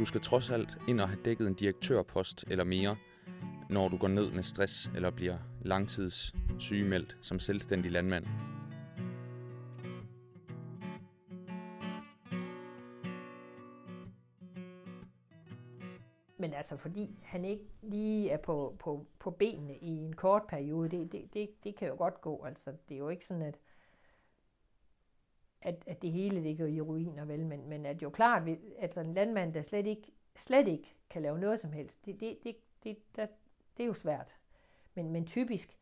du 0.00 0.04
skal 0.04 0.20
trods 0.20 0.50
alt 0.50 0.78
ind 0.88 1.00
og 1.00 1.08
have 1.08 1.20
dækket 1.24 1.46
en 1.46 1.54
direktørpost 1.54 2.44
eller 2.48 2.64
mere, 2.64 2.96
når 3.70 3.88
du 3.88 3.96
går 3.96 4.08
ned 4.08 4.30
med 4.30 4.42
stress 4.42 4.90
eller 4.94 5.10
bliver 5.10 5.38
langtids 5.62 6.34
sygemeldt 6.58 7.16
som 7.20 7.40
selvstændig 7.40 7.92
landmand. 7.92 8.26
Men 16.38 16.54
altså 16.54 16.76
fordi 16.76 17.18
han 17.22 17.44
ikke 17.44 17.64
lige 17.82 18.30
er 18.30 18.38
på, 18.38 18.76
på, 18.78 19.06
på 19.18 19.30
benene 19.30 19.76
i 19.78 19.90
en 19.90 20.12
kort 20.12 20.42
periode, 20.48 20.88
det, 20.88 21.12
det, 21.12 21.34
det, 21.34 21.64
det 21.64 21.76
kan 21.76 21.88
jo 21.88 21.94
godt 21.94 22.20
gå. 22.20 22.44
Altså, 22.44 22.70
det 22.88 22.94
er 22.94 22.98
jo 22.98 23.08
ikke 23.08 23.26
sådan, 23.26 23.42
at, 23.42 23.58
at, 25.62 25.84
at 25.86 26.02
det 26.02 26.12
hele 26.12 26.40
ligger 26.40 26.66
i 26.66 26.80
ruiner, 26.80 27.24
vel? 27.24 27.46
Men, 27.46 27.68
men 27.68 27.86
at 27.86 28.02
jo 28.02 28.10
klart, 28.10 28.48
at 28.48 28.58
altså 28.78 29.00
en 29.00 29.14
landmand, 29.14 29.54
der 29.54 29.62
slet 29.62 29.86
ikke, 29.86 30.12
slet 30.36 30.68
ikke 30.68 30.94
kan 31.10 31.22
lave 31.22 31.38
noget 31.38 31.60
som 31.60 31.72
helst, 31.72 32.06
det, 32.06 32.20
det, 32.20 32.38
det, 32.44 32.56
det, 32.84 33.16
der, 33.16 33.26
det 33.76 33.82
er 33.82 33.86
jo 33.86 33.92
svært. 33.92 34.38
Men, 34.94 35.10
men 35.10 35.26
typisk 35.26 35.76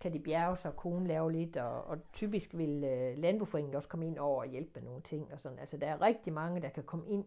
kan 0.00 0.12
de 0.12 0.20
bjerge 0.20 0.56
sig, 0.56 0.70
og 0.70 0.76
konen 0.76 1.06
lave 1.06 1.32
lidt, 1.32 1.56
og, 1.56 1.84
og 1.84 2.12
typisk 2.12 2.56
vil 2.56 2.84
øh, 2.84 3.18
landbrugforeningen 3.18 3.76
også 3.76 3.88
komme 3.88 4.06
ind 4.06 4.18
over 4.18 4.40
og 4.40 4.48
hjælpe 4.48 4.70
med 4.74 4.82
nogle 4.82 5.02
ting. 5.02 5.32
Og 5.32 5.40
sådan. 5.40 5.58
Altså, 5.58 5.76
der 5.76 5.86
er 5.86 6.02
rigtig 6.02 6.32
mange, 6.32 6.62
der 6.62 6.68
kan 6.68 6.84
komme 6.84 7.08
ind 7.08 7.24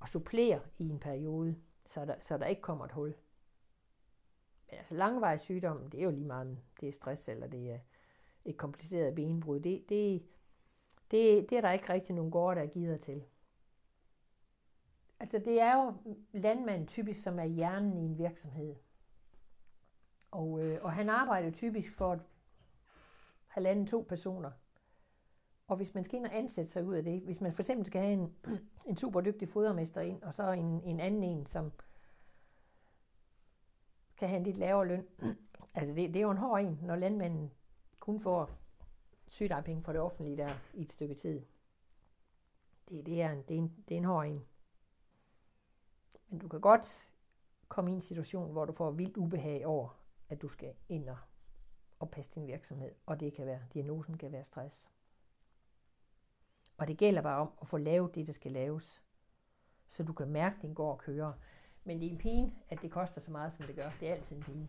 og 0.00 0.08
supplere 0.08 0.60
i 0.78 0.88
en 0.88 0.98
periode, 0.98 1.56
så 1.84 2.04
der, 2.04 2.14
så 2.20 2.38
der 2.38 2.46
ikke 2.46 2.62
kommer 2.62 2.84
et 2.84 2.92
hul. 2.92 3.14
Men 4.70 4.78
altså 4.78 4.94
langvejs 4.94 5.40
sygdom, 5.40 5.90
det 5.90 6.00
er 6.00 6.04
jo 6.04 6.10
lige 6.10 6.26
meget, 6.26 6.58
det 6.80 6.88
er 6.88 6.92
stress, 6.92 7.28
eller 7.28 7.46
det 7.46 7.70
er 7.70 7.78
et 8.44 8.56
kompliceret 8.56 9.14
benbrud. 9.14 9.60
Det, 9.60 9.88
det, 9.88 10.22
det, 11.10 11.50
det 11.50 11.58
er 11.58 11.60
der 11.60 11.72
ikke 11.72 11.92
rigtig 11.92 12.14
nogen 12.14 12.30
gårde, 12.30 12.60
der 12.60 12.66
gider 12.66 12.96
til. 12.96 13.24
Altså 15.20 15.38
det 15.38 15.60
er 15.60 15.74
jo 15.74 15.94
landmanden 16.32 16.86
typisk, 16.86 17.22
som 17.22 17.38
er 17.38 17.44
hjernen 17.44 17.96
i 17.96 18.00
en 18.00 18.18
virksomhed. 18.18 18.76
Og, 20.30 20.60
øh, 20.64 20.78
og 20.82 20.92
han 20.92 21.08
arbejder 21.10 21.50
typisk 21.50 21.94
for 21.94 22.20
halvanden 23.46 23.86
to 23.86 24.06
personer. 24.08 24.50
Og 25.66 25.76
hvis 25.76 25.94
man 25.94 26.04
skal 26.04 26.18
ind 26.18 26.26
og 26.26 26.36
ansætte 26.36 26.70
sig 26.70 26.84
ud 26.84 26.94
af 26.94 27.04
det, 27.04 27.20
hvis 27.20 27.40
man 27.40 27.52
for 27.52 27.62
eksempel 27.62 27.86
skal 27.86 28.00
have 28.00 28.12
en, 28.12 28.34
en 28.88 28.96
super 28.96 29.20
dygtig 29.20 29.48
fodermester 29.48 30.00
ind, 30.00 30.22
og 30.22 30.34
så 30.34 30.52
en, 30.52 30.82
en 30.84 31.00
anden 31.00 31.22
en, 31.22 31.46
som 31.46 31.72
kan 34.16 34.28
have 34.28 34.38
en 34.38 34.44
lidt 34.44 34.58
lavere 34.58 34.86
løn. 34.86 35.06
altså 35.74 35.94
det, 35.94 36.08
det 36.08 36.16
er 36.16 36.22
jo 36.22 36.30
en 36.30 36.36
hård 36.36 36.60
en, 36.60 36.78
når 36.82 36.96
landmanden 36.96 37.52
kun 38.00 38.20
får 38.20 38.50
sygedagpenge 39.36 39.82
fra 39.82 39.92
det 39.92 40.00
offentlige 40.00 40.36
der 40.36 40.54
i 40.74 40.82
et 40.82 40.92
stykke 40.92 41.14
tid. 41.14 41.42
Det, 42.88 43.06
det, 43.06 43.22
er, 43.22 43.30
en, 43.32 43.42
det, 43.42 43.54
er, 43.54 43.58
en, 43.58 43.84
det 43.88 43.94
er 43.94 43.98
en 43.98 44.04
hård 44.04 44.26
en. 44.26 44.44
Men 46.28 46.38
du 46.38 46.48
kan 46.48 46.60
godt 46.60 47.06
komme 47.68 47.92
i 47.92 47.94
en 47.94 48.00
situation, 48.00 48.52
hvor 48.52 48.64
du 48.64 48.72
får 48.72 48.90
vildt 48.90 49.16
ubehag 49.16 49.66
over, 49.66 49.88
at 50.28 50.42
du 50.42 50.48
skal 50.48 50.74
ind 50.88 51.08
og, 51.08 51.16
og 51.98 52.10
passe 52.10 52.30
din 52.34 52.46
virksomhed. 52.46 52.94
Og 53.06 53.20
det 53.20 53.32
kan 53.32 53.46
være, 53.46 53.60
diagnosen 53.74 54.18
kan 54.18 54.32
være 54.32 54.44
stress. 54.44 54.90
Og 56.78 56.88
det 56.88 56.98
gælder 56.98 57.22
bare 57.22 57.40
om 57.40 57.50
at 57.60 57.68
få 57.68 57.78
lavet 57.78 58.14
det, 58.14 58.26
der 58.26 58.32
skal 58.32 58.52
laves, 58.52 59.04
så 59.88 60.02
du 60.02 60.12
kan 60.12 60.28
mærke, 60.28 60.56
at 60.56 60.62
din 60.62 60.74
går 60.74 60.92
og 60.92 60.98
kører. 60.98 61.32
Men 61.84 62.00
det 62.00 62.06
er 62.06 62.10
en 62.10 62.18
pine, 62.18 62.52
at 62.68 62.82
det 62.82 62.90
koster 62.90 63.20
så 63.20 63.30
meget, 63.30 63.52
som 63.52 63.66
det 63.66 63.76
gør. 63.76 63.90
Det 64.00 64.08
er 64.08 64.14
altid 64.14 64.36
en 64.36 64.42
pine. 64.42 64.68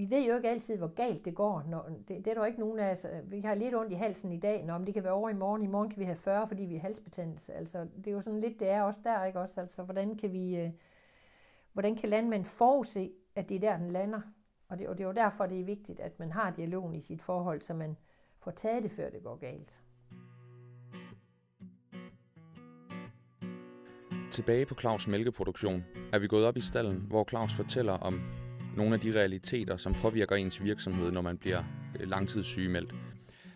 Vi 0.00 0.10
ved 0.10 0.26
jo 0.26 0.36
ikke 0.36 0.48
altid, 0.48 0.76
hvor 0.76 0.94
galt 0.94 1.24
det 1.24 1.34
går. 1.34 1.64
Når, 1.68 1.88
det, 2.08 2.24
det 2.24 2.26
er 2.26 2.34
der 2.34 2.44
ikke 2.44 2.60
nogen 2.60 2.78
af 2.78 2.92
os. 2.92 3.04
Øh, 3.04 3.30
vi 3.30 3.40
har 3.40 3.54
lidt 3.54 3.74
ondt 3.74 3.92
i 3.92 3.94
halsen 3.94 4.32
i 4.32 4.38
dag, 4.38 4.64
når 4.64 4.78
det 4.78 4.94
kan 4.94 5.04
være 5.04 5.12
over 5.12 5.30
i 5.30 5.34
morgen. 5.34 5.62
I 5.62 5.66
morgen 5.66 5.90
kan 5.90 6.00
vi 6.00 6.04
have 6.04 6.16
40, 6.16 6.48
fordi 6.48 6.62
vi 6.62 6.74
har 6.74 6.82
halsbetændelse. 6.82 7.52
Altså, 7.52 7.86
det 7.96 8.06
er 8.06 8.10
jo 8.10 8.20
sådan 8.20 8.40
lidt, 8.40 8.60
det 8.60 8.70
er 8.70 8.82
også 8.82 9.00
der, 9.04 9.24
ikke 9.24 9.40
også? 9.40 9.60
Altså, 9.60 9.82
hvordan 9.82 10.16
kan 10.16 10.32
vi, 10.32 10.56
øh, 10.56 10.70
hvordan 11.72 11.96
kan 11.96 12.08
landmænd 12.08 12.44
forudse, 12.44 13.10
at 13.34 13.48
det 13.48 13.54
er 13.54 13.60
der, 13.60 13.76
den 13.76 13.90
lander? 13.90 14.20
Og 14.68 14.78
det, 14.78 14.88
og 14.88 14.98
det 14.98 15.04
er 15.04 15.08
jo 15.08 15.14
derfor, 15.14 15.46
det 15.46 15.60
er 15.60 15.64
vigtigt, 15.64 16.00
at 16.00 16.18
man 16.18 16.32
har 16.32 16.50
dialogen 16.50 16.94
i 16.94 17.00
sit 17.00 17.22
forhold, 17.22 17.60
så 17.60 17.74
man 17.74 17.96
får 18.38 18.50
taget 18.50 18.82
det, 18.82 18.90
før 18.90 19.10
det 19.10 19.22
går 19.22 19.36
galt. 19.36 19.82
Tilbage 24.30 24.66
på 24.66 24.74
Claus' 24.74 25.10
mælkeproduktion 25.10 25.84
er 26.12 26.18
vi 26.18 26.26
gået 26.26 26.46
op 26.46 26.56
i 26.56 26.60
stallen, 26.60 27.06
hvor 27.08 27.24
Claus 27.24 27.54
fortæller 27.54 27.92
om 27.92 28.20
nogle 28.80 28.94
af 28.94 29.00
de 29.00 29.12
realiteter, 29.18 29.76
som 29.76 29.94
påvirker 29.94 30.36
ens 30.36 30.64
virksomhed, 30.64 31.10
når 31.10 31.20
man 31.20 31.36
bliver 31.36 31.62
øh, 32.00 32.08
langtidssygemeldt. 32.08 32.94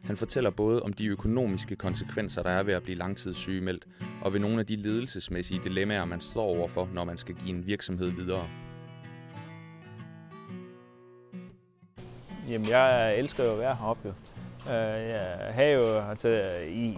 Han 0.05 0.17
fortæller 0.17 0.51
både 0.51 0.83
om 0.83 0.93
de 0.93 1.07
økonomiske 1.07 1.77
konsekvenser, 1.77 2.43
der 2.43 2.51
er 2.51 2.63
ved 2.63 2.75
at 2.75 2.83
blive 2.83 2.99
langtidssygemeldt, 2.99 3.87
og 4.23 4.33
ved 4.33 4.41
nogle 4.41 4.61
af 4.61 4.67
de 4.67 4.77
ledelsesmæssige 4.77 5.61
dilemmaer, 5.65 6.05
man 6.05 6.21
står 6.21 6.43
overfor, 6.43 6.89
når 6.93 7.05
man 7.05 7.17
skal 7.17 7.35
give 7.35 7.57
en 7.57 7.67
virksomhed 7.67 8.11
videre. 8.11 8.49
Jamen, 12.49 12.69
jeg 12.69 13.19
elsker 13.19 13.45
jo 13.45 13.53
at 13.53 13.59
være 13.59 13.77
heroppe. 13.77 14.09
Jo. 14.09 14.73
Øh, 14.73 15.09
jeg 15.09 15.53
har 15.55 15.63
jo, 15.65 15.99
altså, 15.99 16.29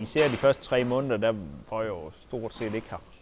især 0.00 0.28
de 0.28 0.36
første 0.36 0.62
tre 0.62 0.84
måneder, 0.84 1.16
der 1.16 1.34
var 1.70 1.80
jeg 1.82 1.88
jo 1.88 2.10
stort 2.14 2.54
set 2.54 2.74
ikke 2.74 2.90
her 2.90 3.15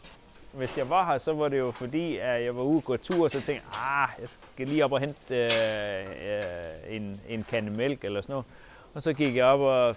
hvis 0.56 0.78
jeg 0.78 0.90
var 0.90 1.06
her, 1.06 1.18
så 1.18 1.32
var 1.32 1.48
det 1.48 1.58
jo 1.58 1.70
fordi, 1.70 2.16
at 2.16 2.44
jeg 2.44 2.56
var 2.56 2.62
ude 2.62 2.76
og 2.76 2.84
gå 2.84 2.96
tur, 2.96 3.24
og 3.24 3.30
så 3.30 3.40
tænkte 3.40 3.52
jeg, 3.52 3.62
ah, 3.82 4.08
jeg 4.20 4.28
skal 4.28 4.68
lige 4.68 4.84
op 4.84 4.92
og 4.92 5.00
hente 5.00 5.34
øh, 5.34 6.06
øh, 6.36 6.96
en, 6.96 7.20
en 7.28 7.42
kande 7.42 7.70
mælk 7.70 8.04
eller 8.04 8.20
sådan 8.20 8.32
noget. 8.32 8.46
Og 8.94 9.02
så 9.02 9.12
gik 9.12 9.36
jeg 9.36 9.44
op 9.44 9.60
og 9.60 9.96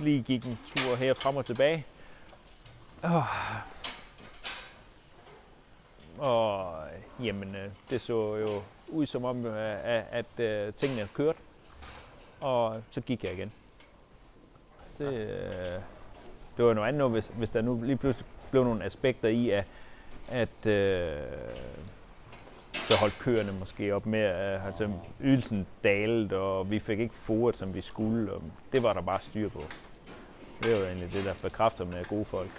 lige 0.00 0.22
gik 0.22 0.46
en 0.46 0.58
tur 0.66 0.96
her 0.96 1.14
frem 1.14 1.36
og 1.36 1.46
tilbage. 1.46 1.86
Oh. 3.02 3.22
Og 6.18 6.74
jamen, 7.22 7.54
øh, 7.54 7.70
det 7.90 8.00
så 8.00 8.36
jo 8.36 8.62
ud 8.88 9.06
som 9.06 9.24
om, 9.24 9.46
øh, 9.46 9.78
at, 9.84 10.04
at, 10.10 10.40
at 10.40 10.74
tingene 10.74 11.08
kørte. 11.14 11.38
Og 12.40 12.82
så 12.90 13.00
gik 13.00 13.24
jeg 13.24 13.32
igen. 13.32 13.52
Det, 14.98 15.14
øh, 15.14 15.80
det 16.56 16.64
var 16.64 16.74
noget 16.74 16.88
andet, 16.88 17.10
hvis, 17.10 17.30
hvis 17.34 17.50
der 17.50 17.60
nu 17.60 17.80
lige 17.82 17.96
pludselig 17.96 18.26
blev 18.50 18.64
nogle 18.64 18.84
aspekter 18.84 19.28
i, 19.28 19.50
at 19.50 19.64
at 20.30 20.66
øh, 20.66 21.08
så 22.74 22.96
holdt 22.96 23.18
køerne 23.18 23.52
måske 23.52 23.94
op 23.94 24.06
med, 24.06 24.20
at 24.20 24.60
altså, 24.66 24.90
ydelsen 25.20 25.66
dalet, 25.84 26.32
og 26.32 26.70
vi 26.70 26.78
fik 26.78 27.00
ikke 27.00 27.14
foret, 27.14 27.56
som 27.56 27.74
vi 27.74 27.80
skulle. 27.80 28.32
Og 28.32 28.42
det 28.72 28.82
var 28.82 28.92
der 28.92 29.00
bare 29.00 29.20
styr 29.20 29.48
på. 29.48 29.62
Det 30.62 30.72
var 30.72 30.86
egentlig 30.86 31.12
det, 31.12 31.24
der 31.24 31.34
bekræfter 31.42 31.84
med 31.84 32.04
gode 32.04 32.24
folk. 32.24 32.50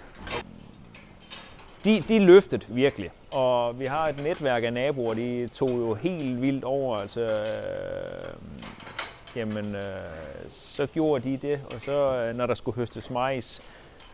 De, 1.84 2.00
de 2.00 2.18
løftede 2.18 2.66
virkelig, 2.68 3.10
og 3.32 3.80
vi 3.80 3.86
har 3.86 4.08
et 4.08 4.22
netværk 4.22 4.64
af 4.64 4.72
naboer, 4.72 5.14
de 5.14 5.48
tog 5.48 5.70
jo 5.70 5.94
helt 5.94 6.42
vildt 6.42 6.64
over. 6.64 6.96
Altså, 6.96 7.20
øh, 7.20 8.34
jamen, 9.36 9.74
øh, 9.74 9.82
så 10.50 10.86
gjorde 10.86 11.30
de 11.30 11.36
det, 11.36 11.60
og 11.74 11.80
så 11.80 11.92
øh, 11.92 12.36
når 12.36 12.46
der 12.46 12.54
skulle 12.54 12.76
høstes 12.76 13.10
majs, 13.10 13.62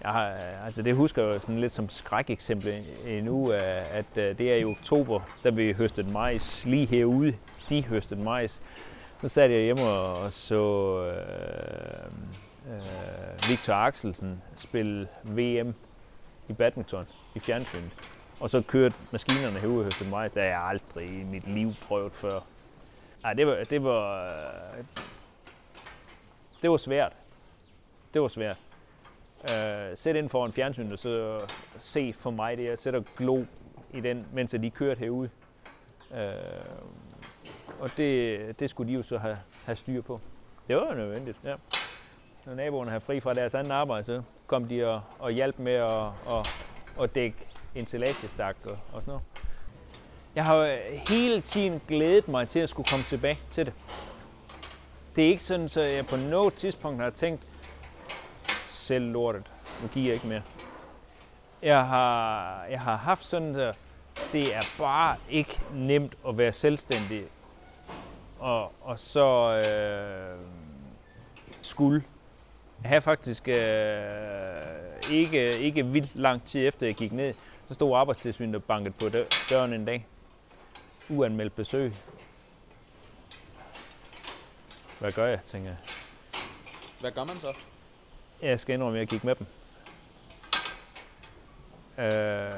jeg 0.02 0.10
har, 0.10 0.26
øh, 0.28 0.66
altså 0.66 0.82
det 0.82 0.96
husker 0.96 1.22
jeg 1.22 1.34
jo 1.34 1.40
sådan 1.40 1.60
lidt 1.60 1.72
som 1.72 1.88
skrækeksempel 1.88 2.84
endnu, 3.06 3.52
øh, 3.52 3.96
at 3.96 4.16
øh, 4.16 4.38
det 4.38 4.52
er 4.52 4.56
i 4.56 4.64
oktober, 4.64 5.20
da 5.44 5.50
vi 5.50 5.72
høstede 5.72 6.10
majs 6.10 6.66
lige 6.66 6.86
herude. 6.86 7.36
De 7.68 7.84
høstede 7.84 8.20
majs. 8.20 8.60
Så 9.18 9.28
sad 9.28 9.50
jeg 9.50 9.62
hjemme 9.62 9.82
og 9.82 10.32
så 10.32 11.00
øh, 11.06 12.74
øh, 12.74 13.48
Victor 13.48 13.74
Axelsen 13.74 14.42
spille 14.56 15.08
VM 15.24 15.74
i 16.48 16.52
badminton 16.52 17.06
i 17.34 17.38
fjernsynet. 17.38 17.90
Og 18.40 18.50
så 18.50 18.62
kørte 18.62 18.94
maskinerne 19.12 19.58
herude 19.58 19.78
og 19.78 19.84
høstede 19.84 20.10
majs. 20.10 20.32
Det 20.32 20.42
har 20.42 20.48
jeg 20.48 20.62
aldrig 20.62 21.20
i 21.20 21.24
mit 21.24 21.48
liv 21.48 21.74
prøvet 21.88 22.12
før. 22.12 22.40
Ej, 23.24 23.32
det 23.32 23.46
var, 23.46 23.64
det 23.70 23.84
var, 23.84 24.32
det 26.62 26.70
var 26.70 26.76
svært. 26.76 27.12
Det 28.14 28.22
var 28.22 28.28
svært. 28.28 28.56
Øh, 29.54 29.96
sæt 29.96 30.16
ind 30.16 30.28
foran 30.28 30.52
fjernsynet 30.52 30.92
og 30.92 30.98
så 30.98 31.40
se 31.78 32.14
for 32.18 32.30
mig 32.30 32.56
det. 32.56 32.64
Jeg 32.64 32.78
sætter 32.78 33.02
glo 33.16 33.44
i 33.94 34.00
den, 34.00 34.26
mens 34.32 34.50
de 34.50 34.70
kørte 34.70 34.98
herude. 34.98 35.30
Øh, 36.14 36.30
og 37.80 37.96
det, 37.96 38.60
det 38.60 38.70
skulle 38.70 38.92
de 38.92 38.94
jo 38.94 39.02
så 39.02 39.18
have, 39.18 39.36
have 39.64 39.76
styr 39.76 40.02
på. 40.02 40.20
Det 40.68 40.76
var 40.76 40.88
jo 40.88 40.94
nødvendigt, 40.94 41.38
ja. 41.44 41.54
Når 42.46 42.54
naboerne 42.54 42.90
havde 42.90 43.00
fri 43.00 43.20
fra 43.20 43.34
deres 43.34 43.54
anden 43.54 43.72
arbejde, 43.72 44.04
så 44.04 44.22
kom 44.46 44.68
de 44.68 44.86
og, 44.86 45.00
og 45.18 45.30
hjalp 45.30 45.58
med 45.58 45.72
at, 45.72 46.06
at, 46.30 46.48
at 47.02 47.14
dække 47.14 47.36
ensilagestak 47.74 48.56
og, 48.64 48.78
og 48.92 49.00
sådan 49.02 49.06
noget. 49.06 49.22
Jeg 50.34 50.44
har 50.44 50.78
hele 51.08 51.40
tiden 51.40 51.80
glædet 51.88 52.28
mig 52.28 52.48
til 52.48 52.58
at 52.58 52.68
skulle 52.68 52.88
komme 52.88 53.04
tilbage 53.08 53.38
til 53.50 53.66
det. 53.66 53.74
Det 55.16 55.24
er 55.24 55.28
ikke 55.28 55.42
sådan, 55.42 55.64
at 55.64 55.96
jeg 55.96 56.06
på 56.06 56.16
noget 56.16 56.54
tidspunkt 56.54 57.02
har 57.02 57.10
tænkt, 57.10 57.42
selv 58.86 59.12
lortet. 59.12 59.50
Nu 59.82 59.88
giver 59.88 60.06
jeg 60.06 60.14
ikke 60.14 60.26
mere. 60.26 60.42
Jeg 61.62 61.86
har, 61.86 62.64
jeg 62.64 62.80
har 62.80 62.96
haft 62.96 63.24
sådan 63.24 63.54
der, 63.54 63.72
det 64.32 64.54
er 64.54 64.62
bare 64.78 65.16
ikke 65.30 65.60
nemt 65.72 66.14
at 66.28 66.38
være 66.38 66.52
selvstændig. 66.52 67.24
Og, 68.38 68.72
og 68.82 68.98
så 68.98 69.52
øh, 69.66 70.38
skulle. 71.62 72.04
Jeg 72.82 72.88
havde 72.88 73.00
faktisk 73.00 73.48
øh, 73.48 73.56
ikke, 75.10 75.58
ikke 75.58 75.86
vildt 75.86 76.16
lang 76.16 76.44
tid 76.44 76.68
efter 76.68 76.86
jeg 76.86 76.94
gik 76.94 77.12
ned, 77.12 77.34
så 77.68 77.74
stod 77.74 77.96
arbejdstilsynet 77.96 78.54
og 78.54 78.64
banket 78.64 78.94
på 78.94 79.08
døren 79.50 79.72
en 79.72 79.84
dag. 79.84 80.06
Uanmeldt 81.08 81.56
besøg. 81.56 81.94
Hvad 84.98 85.12
gør 85.12 85.26
jeg, 85.26 85.40
tænker 85.46 85.68
jeg. 85.68 85.78
Hvad 87.00 87.10
gør 87.10 87.24
man 87.24 87.36
så? 87.36 87.52
Jeg 88.42 88.60
skal 88.60 88.74
indrømme, 88.74 88.98
at 88.98 89.00
jeg 89.00 89.08
gik 89.08 89.24
med 89.24 89.34
dem. 89.34 89.46
Øh, 91.98 92.52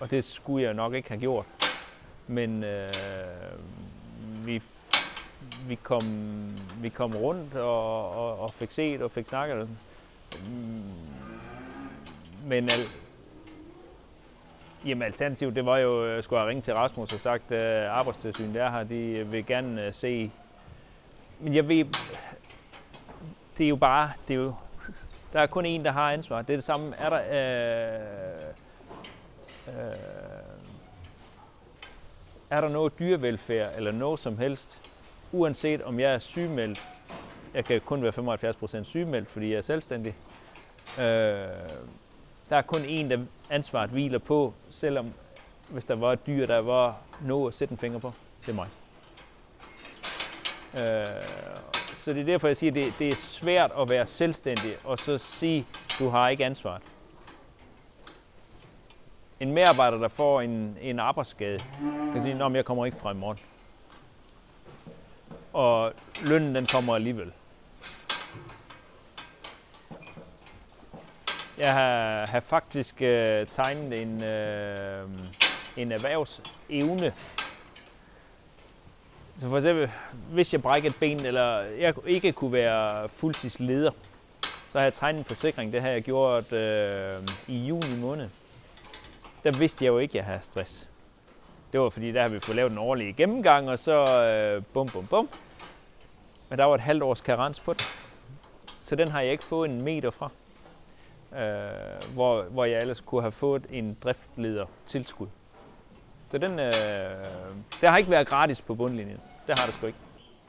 og 0.00 0.10
det 0.10 0.24
skulle 0.24 0.64
jeg 0.64 0.74
nok 0.74 0.94
ikke 0.94 1.08
have 1.08 1.20
gjort. 1.20 1.46
Men 2.26 2.64
øh, 2.64 2.88
vi, 4.44 4.62
vi, 5.66 5.74
kom, 5.74 6.02
vi 6.76 6.88
kom 6.88 7.16
rundt 7.16 7.54
og, 7.54 8.10
og, 8.10 8.40
og 8.40 8.54
fik 8.54 8.70
set 8.70 9.02
og 9.02 9.10
fik 9.10 9.26
snakket. 9.26 9.68
Mm, 10.46 10.82
men 12.46 12.64
al, 12.64 12.80
jamen 14.86 15.02
alternativet, 15.02 15.54
det 15.54 15.66
var 15.66 15.78
jo, 15.78 16.04
at 16.04 16.24
skulle 16.24 16.40
have 16.40 16.48
ringet 16.48 16.64
til 16.64 16.74
Rasmus 16.74 17.12
og 17.12 17.20
sagt, 17.20 17.52
øh, 17.52 17.58
at 17.58 17.84
arbejdstilsynet 17.84 18.56
er 18.56 18.70
her, 18.70 18.84
de 18.84 19.26
vil 19.26 19.46
gerne 19.46 19.86
øh, 19.86 19.94
se. 19.94 20.30
Men 21.40 21.54
jeg 21.54 21.68
ved, 21.68 21.84
det 23.58 23.64
er 23.64 23.68
jo 23.68 23.76
bare, 23.76 24.12
det 24.28 24.34
er 24.34 24.38
jo, 24.38 24.54
der 25.32 25.40
er 25.40 25.46
kun 25.46 25.66
en, 25.66 25.84
der 25.84 25.90
har 25.90 26.12
ansvar. 26.12 26.42
Det 26.42 26.52
er 26.52 26.56
det 26.56 26.64
samme, 26.64 26.96
er 26.96 27.08
der, 27.10 27.18
øh, 27.18 28.48
øh, 29.68 29.96
er 32.50 32.60
der 32.60 32.68
noget 32.68 32.98
dyrevelfærd 32.98 33.72
eller 33.76 33.92
noget 33.92 34.20
som 34.20 34.38
helst, 34.38 34.80
uanset 35.32 35.82
om 35.82 36.00
jeg 36.00 36.14
er 36.14 36.18
sygemeldt, 36.18 36.82
jeg 37.54 37.64
kan 37.64 37.80
kun 37.80 38.02
være 38.02 38.12
75% 38.80 38.84
sygemeldt, 38.84 39.30
fordi 39.30 39.50
jeg 39.50 39.56
er 39.56 39.62
selvstændig, 39.62 40.16
øh, 40.98 41.04
der 42.48 42.56
er 42.56 42.62
kun 42.62 42.84
en, 42.84 43.10
der 43.10 43.18
ansvaret 43.50 43.90
hviler 43.90 44.18
på, 44.18 44.54
selvom 44.70 45.12
hvis 45.68 45.84
der 45.84 45.94
var 45.94 46.12
et 46.12 46.26
dyr, 46.26 46.46
der 46.46 46.58
var 46.58 46.96
noget 47.20 47.48
at 47.48 47.54
sætte 47.54 47.72
en 47.72 47.78
finger 47.78 47.98
på, 47.98 48.12
det 48.46 48.48
er 48.48 48.54
mig. 48.54 48.68
Øh, 50.74 51.71
så 52.02 52.12
det 52.12 52.20
er 52.20 52.24
derfor, 52.24 52.46
jeg 52.46 52.56
siger, 52.56 52.70
at 52.70 52.74
det, 52.74 52.98
det 52.98 53.08
er 53.08 53.16
svært 53.16 53.70
at 53.78 53.88
være 53.88 54.06
selvstændig 54.06 54.76
og 54.84 54.98
så 54.98 55.18
sige, 55.18 55.66
du 55.98 56.08
har 56.08 56.28
ikke 56.28 56.44
ansvaret. 56.44 56.82
En 59.40 59.52
medarbejder, 59.52 59.98
der 59.98 60.08
får 60.08 60.40
en, 60.40 60.76
en 60.80 60.98
arbejdsskade, 60.98 61.58
kan 62.12 62.22
sige, 62.22 62.44
at 62.44 62.52
jeg 62.52 62.64
kommer 62.64 62.86
ikke 62.86 62.98
fra 62.98 63.10
i 63.10 63.14
morgen. 63.14 63.38
Og 65.52 65.92
lønnen 66.22 66.54
den 66.54 66.66
kommer 66.66 66.94
alligevel. 66.94 67.32
Jeg 71.58 71.72
har, 71.72 72.26
har 72.26 72.40
faktisk 72.40 73.02
øh, 73.02 73.46
tegnet 73.46 74.02
en, 74.02 74.22
øh, 74.22 75.08
en 75.76 75.92
erhvervsevne. 75.92 77.12
Så 79.42 79.48
for 79.48 79.56
eksempel, 79.56 79.90
hvis 80.30 80.52
jeg 80.52 80.62
brækker 80.62 80.90
et 80.90 80.96
ben, 80.96 81.26
eller 81.26 81.58
jeg 81.58 81.94
ikke 82.06 82.32
kunne 82.32 82.52
være 82.52 83.08
fuldtidsleder, 83.08 83.90
så 84.42 84.78
har 84.78 84.82
jeg 84.82 84.94
tegnet 84.94 85.18
en 85.18 85.24
forsikring. 85.24 85.72
Det 85.72 85.82
har 85.82 85.88
jeg 85.88 86.02
gjort 86.02 86.52
øh, 86.52 87.22
i 87.48 87.66
juni 87.66 87.96
måned. 88.00 88.28
Der 89.44 89.58
vidste 89.58 89.84
jeg 89.84 89.90
jo 89.90 89.98
ikke, 89.98 90.12
at 90.12 90.14
jeg 90.14 90.24
havde 90.24 90.38
stress. 90.42 90.88
Det 91.72 91.80
var 91.80 91.90
fordi, 91.90 92.12
der 92.12 92.22
har 92.22 92.28
vi 92.28 92.38
fået 92.38 92.56
lavet 92.56 92.72
en 92.72 92.78
årlig 92.78 93.16
gennemgang, 93.16 93.70
og 93.70 93.78
så 93.78 94.22
øh, 94.24 94.62
bum, 94.72 94.88
bum, 94.88 95.06
bum. 95.06 95.28
Men 96.48 96.58
der 96.58 96.64
var 96.64 96.74
et 96.74 96.80
halvt 96.80 97.02
års 97.02 97.20
karens 97.20 97.60
på 97.60 97.72
det. 97.72 97.88
Så 98.80 98.96
den 98.96 99.08
har 99.08 99.20
jeg 99.20 99.32
ikke 99.32 99.44
fået 99.44 99.70
en 99.70 99.82
meter 99.82 100.10
fra 100.10 100.30
øh, 101.32 102.14
hvor, 102.14 102.42
hvor 102.42 102.64
jeg 102.64 102.80
ellers 102.80 103.00
kunne 103.00 103.22
have 103.22 103.32
fået 103.32 103.66
en 103.70 103.96
driftleder 104.02 104.66
tilskud. 104.86 105.28
Så 106.30 106.38
den, 106.38 106.58
øh, 106.58 106.72
det 107.80 107.88
har 107.88 107.96
ikke 107.96 108.10
været 108.10 108.28
gratis 108.28 108.60
på 108.60 108.74
bundlinjen. 108.74 109.20
Det 109.46 109.58
har 109.58 109.66
det 109.66 109.74
sgu 109.74 109.86
ikke. 109.86 109.98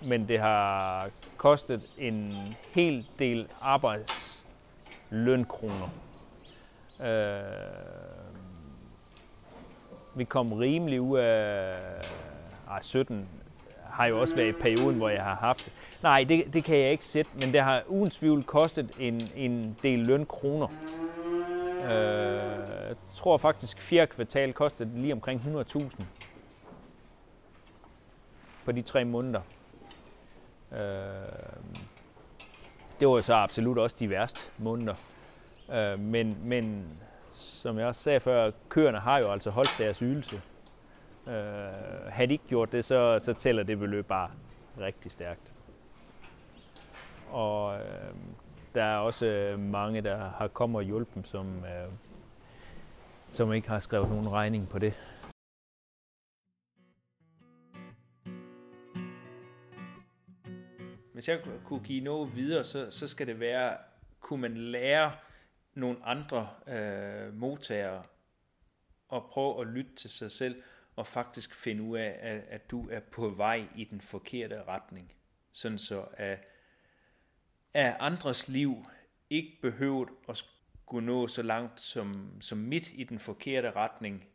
Men 0.02 0.28
det 0.28 0.40
har 0.40 1.10
kostet 1.38 1.82
en 1.98 2.36
hel 2.72 3.06
del 3.20 3.48
arbejdslønkroner. 3.62 5.90
Øh, 7.04 7.42
vi 10.16 10.24
kom 10.24 10.54
rimelig 10.54 11.02
ud 11.02 11.18
af... 11.18 11.76
Ah, 12.68 12.74
Ej, 12.76 12.82
17 12.82 13.30
har 13.90 14.06
jo 14.06 14.20
også 14.20 14.36
været 14.36 14.48
i 14.48 14.52
perioden, 14.52 14.98
hvor 14.98 15.10
jeg 15.10 15.24
har 15.24 15.36
haft 15.36 15.66
det. 15.66 15.74
Nej, 16.04 16.24
det, 16.24 16.54
det 16.54 16.64
kan 16.64 16.78
jeg 16.78 16.92
ikke 16.92 17.06
sætte, 17.06 17.32
men 17.34 17.54
det 17.54 17.62
har 17.62 17.84
uden 17.88 18.10
tvivl 18.10 18.44
kostet 18.44 18.92
en, 19.00 19.22
en 19.36 19.78
del 19.84 20.00
lønkroner. 20.00 20.68
Øh, 21.84 21.90
jeg 22.88 22.96
tror 23.16 23.38
faktisk, 23.38 23.82
fjerde 23.82 24.08
kvartal 24.08 24.54
kostede 24.54 25.02
lige 25.02 25.14
omkring 25.14 25.66
100.000 25.76 26.04
på 28.66 28.72
de 28.72 28.82
tre 28.82 29.06
måneder. 29.06 29.42
Øh, 30.72 30.80
det 33.00 33.08
var 33.08 33.22
så 33.22 33.34
absolut 33.34 33.78
også 33.78 33.96
de 34.00 34.10
værste 34.10 34.50
måneder. 34.58 34.96
Øh, 35.74 36.00
men, 36.00 36.38
men 36.44 36.88
som 37.34 37.80
jeg 37.80 37.88
også 37.88 38.02
sagde 38.02 38.20
før, 38.20 38.52
køerne 38.70 39.00
har 39.00 39.18
jo 39.18 39.32
altså 39.32 39.50
holdt 39.50 39.76
deres 39.78 40.00
ydelse. 40.00 40.42
Øh, 41.28 41.34
havde 42.10 42.28
de 42.28 42.34
ikke 42.34 42.48
gjort 42.48 42.72
det, 42.72 42.86
så, 42.86 43.20
så 43.22 43.34
tæller 43.34 43.64
det 43.64 43.80
beløb 43.80 44.06
bare 44.06 44.30
rigtig 44.80 45.12
stærkt. 45.12 45.54
Og 47.32 47.76
øh, 47.76 48.14
der 48.76 48.84
er 48.84 48.98
også 48.98 49.26
øh, 49.26 49.60
mange, 49.60 50.02
der 50.02 50.18
har 50.18 50.48
kommet 50.48 50.78
og 50.78 50.84
hjulpet 50.84 51.28
som, 51.28 51.48
øh, 51.48 51.92
som 53.28 53.54
ikke 53.54 53.70
har 53.70 53.80
skrevet 53.80 54.10
nogen 54.10 54.30
regning 54.32 54.70
på 54.70 54.80
det. 54.80 54.94
Hvis 61.24 61.30
jeg 61.30 61.42
kunne 61.66 61.84
give 61.84 62.04
noget 62.04 62.36
videre, 62.36 62.64
så, 62.64 62.92
så 62.92 63.08
skal 63.08 63.28
det 63.28 63.40
være, 63.40 63.78
kunne 64.20 64.42
man 64.42 64.58
lære 64.58 65.16
nogle 65.74 66.06
andre 66.06 66.50
øh, 66.68 67.34
modtagere 67.34 68.04
at 69.14 69.26
prøve 69.26 69.62
at 69.62 69.68
lytte 69.68 69.96
til 69.96 70.10
sig 70.10 70.32
selv 70.32 70.64
og 70.96 71.08
faktisk 71.08 71.56
finde 71.56 71.84
ud 71.84 71.98
af, 71.98 72.18
at, 72.22 72.44
at 72.50 72.72
du 72.72 72.90
er 72.90 73.00
på 73.00 73.30
vej 73.30 73.68
i 73.76 73.84
den 73.84 74.02
forkerte 74.02 74.64
retning. 74.64 75.14
Sådan 75.52 75.78
så 75.78 76.06
at, 76.14 76.48
at 77.74 77.96
andres 78.00 78.48
liv 78.48 78.86
ikke 79.30 79.58
behøvet 79.62 80.10
at 80.30 80.38
skulle 80.38 81.06
nå 81.06 81.28
så 81.28 81.42
langt 81.42 81.82
som, 81.82 82.42
som 82.42 82.58
midt 82.58 82.92
i 82.94 83.04
den 83.04 83.20
forkerte 83.20 83.72
retning, 83.72 84.28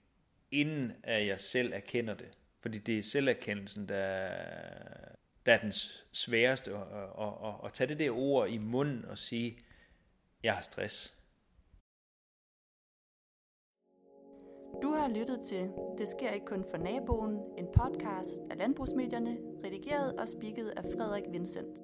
inden 0.50 0.92
at 1.02 1.26
jeg 1.26 1.40
selv 1.40 1.72
erkender 1.72 2.14
det. 2.14 2.38
Fordi 2.60 2.78
det 2.78 2.98
er 2.98 3.02
selverkendelsen, 3.02 3.88
der, 3.88 4.28
der 5.48 5.54
er 5.54 5.60
den 5.60 5.72
sværeste 6.12 6.70
at, 6.70 6.82
at, 7.18 7.32
at, 7.44 7.54
at 7.64 7.72
tage 7.72 7.88
det 7.88 7.98
der 7.98 8.10
ord 8.10 8.48
i 8.48 8.58
munden 8.58 9.04
og 9.04 9.18
sige, 9.18 9.58
jeg 10.42 10.54
har 10.54 10.62
stress. 10.62 11.14
Du 14.82 14.92
har 14.92 15.08
lyttet 15.08 15.40
til 15.40 15.70
Det 15.98 16.08
sker 16.08 16.30
ikke 16.30 16.46
kun 16.46 16.64
for 16.70 16.76
naboen, 16.76 17.40
en 17.58 17.66
podcast 17.76 18.40
af 18.50 18.58
Landbrugsmedierne, 18.58 19.38
redigeret 19.64 20.20
og 20.20 20.28
spikket 20.28 20.68
af 20.68 20.82
Frederik 20.84 21.24
Vincent. 21.32 21.78